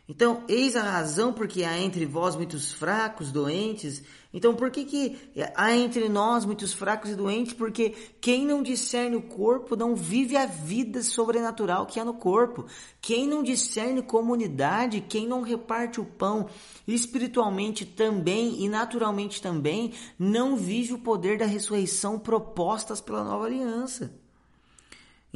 Então, 0.07 0.43
eis 0.47 0.75
a 0.75 0.83
razão 0.83 1.33
porque 1.33 1.63
há 1.63 1.79
entre 1.79 2.05
vós 2.05 2.35
muitos 2.35 2.71
fracos, 2.71 3.31
doentes. 3.31 4.03
Então, 4.31 4.53
por 4.53 4.69
que, 4.69 4.85
que 4.85 5.17
há 5.55 5.75
entre 5.75 6.07
nós 6.07 6.45
muitos 6.45 6.73
fracos 6.73 7.09
e 7.09 7.15
doentes? 7.15 7.53
Porque 7.53 7.89
quem 8.21 8.45
não 8.45 8.61
discerne 8.61 9.15
o 9.15 9.21
corpo 9.23 9.75
não 9.75 9.95
vive 9.95 10.37
a 10.37 10.45
vida 10.45 11.01
sobrenatural 11.01 11.87
que 11.87 11.99
há 11.99 12.05
no 12.05 12.13
corpo. 12.13 12.67
Quem 13.01 13.27
não 13.27 13.41
discerne 13.41 14.03
comunidade, 14.03 15.01
quem 15.01 15.27
não 15.27 15.41
reparte 15.41 15.99
o 15.99 16.05
pão 16.05 16.49
espiritualmente 16.87 17.83
também 17.83 18.63
e 18.63 18.69
naturalmente 18.69 19.41
também, 19.41 19.91
não 20.19 20.55
vive 20.55 20.93
o 20.93 20.99
poder 20.99 21.39
da 21.39 21.45
ressurreição 21.45 22.19
propostas 22.19 23.01
pela 23.01 23.23
nova 23.23 23.45
aliança. 23.45 24.24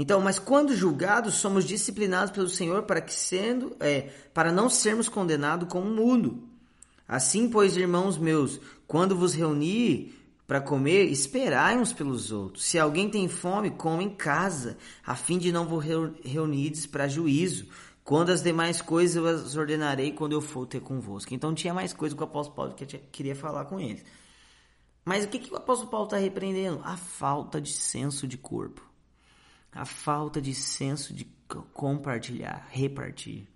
Então, 0.01 0.21
mas 0.21 0.39
quando 0.39 0.73
julgados, 0.73 1.35
somos 1.35 1.65
disciplinados 1.65 2.31
pelo 2.31 2.47
Senhor 2.47 2.83
para 2.83 3.01
que 3.01 3.13
sendo, 3.13 3.75
é, 3.81 4.03
para 4.33 4.49
não 4.49 4.69
sermos 4.69 5.09
condenados 5.09 5.67
como 5.67 5.89
o 5.89 5.93
mundo. 5.93 6.47
Assim, 7.05 7.49
pois, 7.49 7.75
irmãos 7.75 8.17
meus, 8.17 8.61
quando 8.87 9.13
vos 9.13 9.33
reunir 9.33 10.17
para 10.47 10.61
comer, 10.61 11.03
esperai 11.11 11.77
uns 11.77 11.91
pelos 11.91 12.31
outros. 12.31 12.63
Se 12.63 12.79
alguém 12.79 13.09
tem 13.09 13.27
fome, 13.27 13.71
come 13.71 14.05
em 14.05 14.09
casa, 14.09 14.77
a 15.05 15.17
fim 15.17 15.37
de 15.37 15.51
não 15.51 15.65
vos 15.65 15.83
reunides 16.23 16.85
para 16.85 17.09
juízo. 17.09 17.67
Quando 18.01 18.29
as 18.29 18.41
demais 18.41 18.81
coisas 18.81 19.17
eu 19.17 19.27
as 19.27 19.57
ordenarei 19.57 20.13
quando 20.13 20.31
eu 20.31 20.39
for 20.39 20.65
ter 20.65 20.79
convosco. 20.79 21.33
Então 21.33 21.53
tinha 21.53 21.73
mais 21.73 21.91
coisa 21.91 22.15
que 22.15 22.21
o 22.21 22.25
apóstolo 22.25 22.55
Paulo 22.55 22.75
queria 23.11 23.35
falar 23.35 23.65
com 23.65 23.77
eles. 23.77 24.05
Mas 25.03 25.25
o 25.25 25.27
que, 25.27 25.39
que 25.39 25.53
o 25.53 25.57
apóstolo 25.57 25.91
Paulo 25.91 26.05
está 26.05 26.15
repreendendo? 26.15 26.79
A 26.85 26.95
falta 26.95 27.59
de 27.59 27.73
senso 27.73 28.25
de 28.25 28.37
corpo 28.37 28.88
a 29.71 29.85
falta 29.85 30.41
de 30.41 30.53
senso 30.53 31.13
de 31.13 31.25
compartilhar, 31.73 32.67
repartir. 32.71 33.47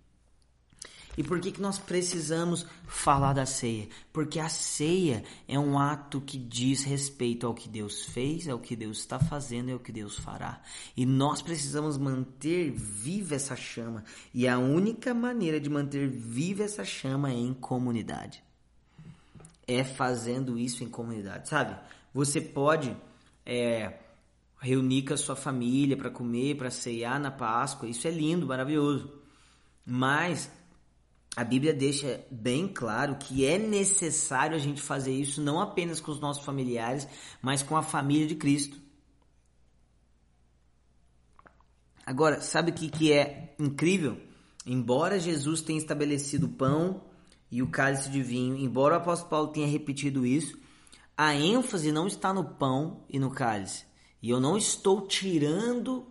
E 1.16 1.24
por 1.24 1.40
que, 1.40 1.52
que 1.52 1.62
nós 1.62 1.78
precisamos 1.78 2.66
falar 2.88 3.34
da 3.34 3.46
ceia? 3.46 3.88
Porque 4.12 4.40
a 4.40 4.50
ceia 4.50 5.24
é 5.48 5.60
um 5.60 5.78
ato 5.78 6.20
que 6.20 6.38
diz 6.38 6.84
respeito 6.84 7.46
ao 7.46 7.54
que 7.54 7.70
Deus 7.70 8.06
fez, 8.06 8.48
ao 8.48 8.58
que 8.58 8.76
Deus 8.76 9.00
está 9.00 9.20
fazendo 9.20 9.70
e 9.70 9.74
ao 9.74 9.80
que 9.80 9.92
Deus 9.92 10.18
fará. 10.18 10.62
E 10.98 11.06
nós 11.06 11.42
precisamos 11.42 11.98
manter 11.98 12.72
viva 12.72 13.36
essa 13.36 13.56
chama. 13.56 14.04
E 14.34 14.48
a 14.48 14.58
única 14.58 15.14
maneira 15.14 15.60
de 15.60 15.70
manter 15.70 16.10
viva 16.10 16.64
essa 16.64 16.84
chama 16.84 17.30
é 17.30 17.36
em 17.36 17.54
comunidade. 17.54 18.44
É 19.68 19.84
fazendo 19.84 20.58
isso 20.58 20.84
em 20.84 20.90
comunidade, 20.90 21.48
sabe? 21.48 21.80
Você 22.12 22.42
pode 22.42 22.96
é, 23.46 24.00
reunir 24.64 25.04
com 25.04 25.14
a 25.14 25.18
sua 25.18 25.36
família 25.36 25.98
para 25.98 26.10
comer, 26.10 26.56
para 26.56 26.72
ceiar 26.72 27.20
na 27.20 27.30
Páscoa. 27.30 27.90
Isso 27.90 28.08
é 28.08 28.12
lindo, 28.12 28.48
maravilhoso. 28.48 29.12
Mas 29.86 30.50
a 31.36 31.44
Bíblia 31.44 31.74
deixa 31.74 32.26
bem 32.32 32.68
claro 32.68 33.18
que 33.18 33.46
é 33.46 33.58
necessário 33.58 34.56
a 34.56 34.60
gente 34.60 34.82
fazer 34.82 35.14
isso 35.14 35.42
não 35.42 35.60
apenas 35.60 36.00
com 36.00 36.12
os 36.12 36.20
nossos 36.20 36.46
familiares, 36.46 37.08
mas 37.42 37.62
com 37.62 37.76
a 37.76 37.84
família 37.84 38.26
de 38.26 38.36
Cristo. 38.36 38.82
Agora, 42.06 42.40
sabe 42.42 42.72
o 42.72 42.74
que, 42.74 42.90
que 42.90 43.12
é 43.12 43.56
incrível? 43.60 44.18
Embora 44.66 45.20
Jesus 45.20 45.62
tenha 45.62 45.80
estabelecido 45.80 46.46
o 46.46 46.50
pão 46.50 47.04
e 47.52 47.62
o 47.62 47.68
cálice 47.68 48.10
de 48.10 48.22
vinho, 48.24 48.56
embora 48.56 48.96
o 48.96 48.98
apóstolo 48.98 49.30
Paulo 49.30 49.48
tenha 49.50 49.68
repetido 49.68 50.26
isso, 50.26 50.58
a 51.18 51.36
ênfase 51.36 51.92
não 51.92 52.08
está 52.08 52.34
no 52.34 52.46
pão 52.46 53.04
e 53.10 53.20
no 53.20 53.30
cálice, 53.30 53.86
e 54.24 54.30
eu 54.30 54.40
não 54.40 54.58
estou 54.58 55.06
tirando 55.06 56.08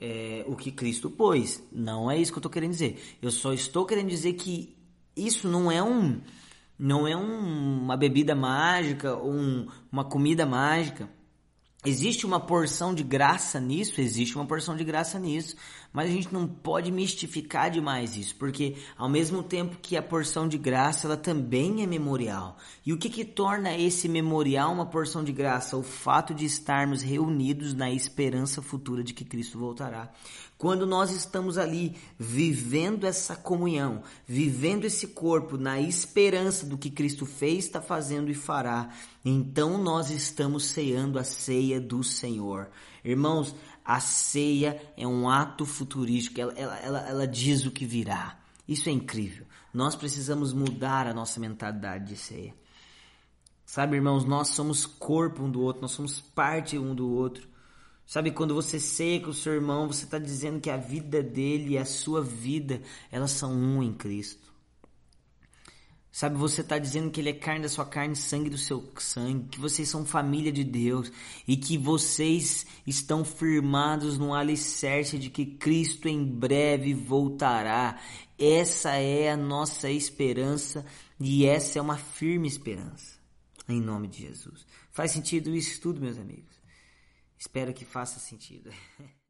é, 0.00 0.44
o 0.46 0.54
que 0.54 0.70
Cristo 0.70 1.10
pôs. 1.10 1.60
Não 1.72 2.08
é 2.08 2.16
isso 2.16 2.30
que 2.30 2.38
eu 2.38 2.40
estou 2.40 2.52
querendo 2.52 2.70
dizer. 2.70 3.02
Eu 3.20 3.32
só 3.32 3.52
estou 3.52 3.84
querendo 3.84 4.08
dizer 4.08 4.34
que 4.34 4.76
isso 5.16 5.48
não 5.48 5.70
é 5.70 5.82
um 5.82 6.20
não 6.78 7.06
é 7.06 7.16
um, 7.16 7.82
uma 7.82 7.96
bebida 7.96 8.34
mágica 8.34 9.14
ou 9.14 9.32
um, 9.32 9.68
uma 9.90 10.04
comida 10.04 10.46
mágica. 10.46 11.08
Existe 11.84 12.24
uma 12.24 12.38
porção 12.38 12.94
de 12.94 13.02
graça 13.02 13.60
nisso, 13.60 14.00
existe 14.00 14.36
uma 14.36 14.46
porção 14.46 14.76
de 14.76 14.84
graça 14.84 15.18
nisso, 15.18 15.56
mas 15.92 16.08
a 16.08 16.12
gente 16.12 16.32
não 16.32 16.48
pode 16.48 16.90
mistificar 16.90 17.70
demais 17.70 18.16
isso, 18.16 18.34
porque 18.36 18.76
ao 18.96 19.08
mesmo 19.08 19.42
tempo 19.42 19.76
que 19.80 19.96
a 19.96 20.02
porção 20.02 20.48
de 20.48 20.56
graça, 20.56 21.06
ela 21.06 21.16
também 21.16 21.82
é 21.82 21.86
memorial. 21.86 22.56
E 22.84 22.92
o 22.92 22.98
que 22.98 23.10
que 23.10 23.24
torna 23.24 23.76
esse 23.76 24.08
memorial 24.08 24.72
uma 24.72 24.86
porção 24.86 25.22
de 25.22 25.32
graça? 25.32 25.76
O 25.76 25.82
fato 25.82 26.32
de 26.32 26.44
estarmos 26.44 27.02
reunidos 27.02 27.74
na 27.74 27.90
esperança 27.90 28.62
futura 28.62 29.04
de 29.04 29.12
que 29.12 29.24
Cristo 29.24 29.58
voltará. 29.58 30.10
Quando 30.62 30.86
nós 30.86 31.10
estamos 31.10 31.58
ali 31.58 31.96
vivendo 32.16 33.04
essa 33.04 33.34
comunhão, 33.34 34.02
vivendo 34.24 34.84
esse 34.84 35.08
corpo 35.08 35.58
na 35.58 35.80
esperança 35.80 36.64
do 36.64 36.78
que 36.78 36.88
Cristo 36.88 37.26
fez, 37.26 37.64
está 37.64 37.82
fazendo 37.82 38.30
e 38.30 38.34
fará, 38.34 38.90
então 39.24 39.76
nós 39.76 40.08
estamos 40.10 40.66
ceando 40.66 41.18
a 41.18 41.24
ceia 41.24 41.80
do 41.80 42.04
Senhor. 42.04 42.70
Irmãos, 43.04 43.56
a 43.84 44.00
ceia 44.00 44.80
é 44.96 45.06
um 45.06 45.28
ato 45.28 45.66
futurístico, 45.66 46.40
ela, 46.40 46.52
ela, 46.52 46.78
ela, 46.78 47.00
ela 47.08 47.26
diz 47.26 47.64
o 47.64 47.70
que 47.70 47.84
virá. 47.84 48.38
Isso 48.66 48.88
é 48.88 48.92
incrível. 48.92 49.46
Nós 49.72 49.96
precisamos 49.96 50.52
mudar 50.52 51.06
a 51.06 51.14
nossa 51.14 51.40
mentalidade 51.40 52.06
de 52.06 52.16
ceia. 52.16 52.54
Sabe, 53.64 53.96
irmãos, 53.96 54.24
nós 54.24 54.48
somos 54.48 54.84
corpo 54.84 55.42
um 55.42 55.50
do 55.50 55.62
outro, 55.62 55.82
nós 55.82 55.92
somos 55.92 56.20
parte 56.20 56.78
um 56.78 56.94
do 56.94 57.10
outro. 57.10 57.48
Sabe, 58.06 58.30
quando 58.30 58.54
você 58.54 58.78
seca 58.78 59.30
o 59.30 59.34
seu 59.34 59.54
irmão, 59.54 59.86
você 59.86 60.04
está 60.04 60.18
dizendo 60.18 60.60
que 60.60 60.68
a 60.68 60.76
vida 60.76 61.22
dele 61.22 61.70
e 61.70 61.78
a 61.78 61.84
sua 61.84 62.20
vida, 62.20 62.82
elas 63.10 63.30
são 63.30 63.52
um 63.52 63.82
em 63.82 63.92
Cristo. 63.92 64.51
Sabe, 66.12 66.36
você 66.36 66.60
está 66.60 66.78
dizendo 66.78 67.10
que 67.10 67.22
ele 67.22 67.30
é 67.30 67.32
carne 67.32 67.62
da 67.62 67.70
sua 67.70 67.86
carne, 67.86 68.14
sangue 68.14 68.50
do 68.50 68.58
seu 68.58 68.92
sangue, 68.98 69.48
que 69.48 69.58
vocês 69.58 69.88
são 69.88 70.04
família 70.04 70.52
de 70.52 70.62
Deus 70.62 71.10
e 71.48 71.56
que 71.56 71.78
vocês 71.78 72.66
estão 72.86 73.24
firmados 73.24 74.18
no 74.18 74.34
alicerce 74.34 75.18
de 75.18 75.30
que 75.30 75.46
Cristo 75.46 76.08
em 76.08 76.22
breve 76.22 76.92
voltará. 76.92 77.98
Essa 78.38 78.90
é 78.96 79.30
a 79.30 79.38
nossa 79.38 79.90
esperança 79.90 80.84
e 81.18 81.46
essa 81.46 81.78
é 81.78 81.82
uma 81.82 81.96
firme 81.96 82.46
esperança. 82.46 83.18
Em 83.66 83.80
nome 83.80 84.06
de 84.06 84.20
Jesus. 84.20 84.66
Faz 84.90 85.12
sentido 85.12 85.56
isso 85.56 85.80
tudo, 85.80 85.98
meus 85.98 86.18
amigos? 86.18 86.60
Espero 87.38 87.72
que 87.72 87.86
faça 87.86 88.20
sentido. 88.20 88.70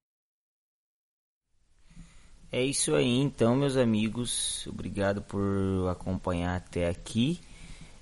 É 2.53 2.63
isso 2.63 2.95
aí, 2.95 3.17
então, 3.17 3.57
meus 3.57 3.79
amigos. 3.79 4.67
Obrigado 4.67 5.23
por 5.23 5.89
acompanhar 5.91 6.57
até 6.57 6.87
aqui. 6.87 7.41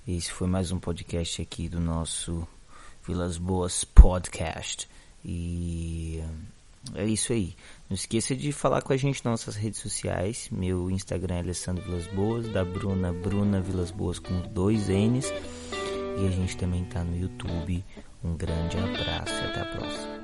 Esse 0.05 0.29
foi 0.29 0.45
mais 0.45 0.73
um 0.73 0.79
podcast 0.79 1.41
aqui 1.41 1.69
do 1.69 1.79
nosso 1.79 2.45
Vilas 3.07 3.37
Boas 3.37 3.85
Podcast. 3.85 4.89
E 5.23 6.21
é 6.95 7.05
isso 7.05 7.31
aí. 7.31 7.55
Não 7.89 7.95
esqueça 7.95 8.35
de 8.35 8.51
falar 8.51 8.81
com 8.81 8.91
a 8.91 8.97
gente 8.97 9.23
nas 9.23 9.31
nossas 9.31 9.55
redes 9.55 9.79
sociais. 9.79 10.49
Meu 10.51 10.91
Instagram 10.91 11.35
é 11.35 11.39
Alessandro 11.39 11.85
Vilas 11.85 12.07
Boas, 12.07 12.49
da 12.49 12.65
Bruna, 12.65 13.13
Bruna 13.13 13.61
Vilas 13.61 13.89
Boas 13.89 14.19
com 14.19 14.37
dois 14.53 14.89
N's. 14.89 15.31
E 16.19 16.27
a 16.27 16.29
gente 16.29 16.57
também 16.57 16.83
tá 16.83 17.05
no 17.05 17.15
YouTube. 17.15 17.85
Um 18.21 18.35
grande 18.35 18.77
abraço 18.77 19.31
e 19.31 19.45
até 19.45 19.61
a 19.61 19.65
próxima. 19.77 20.20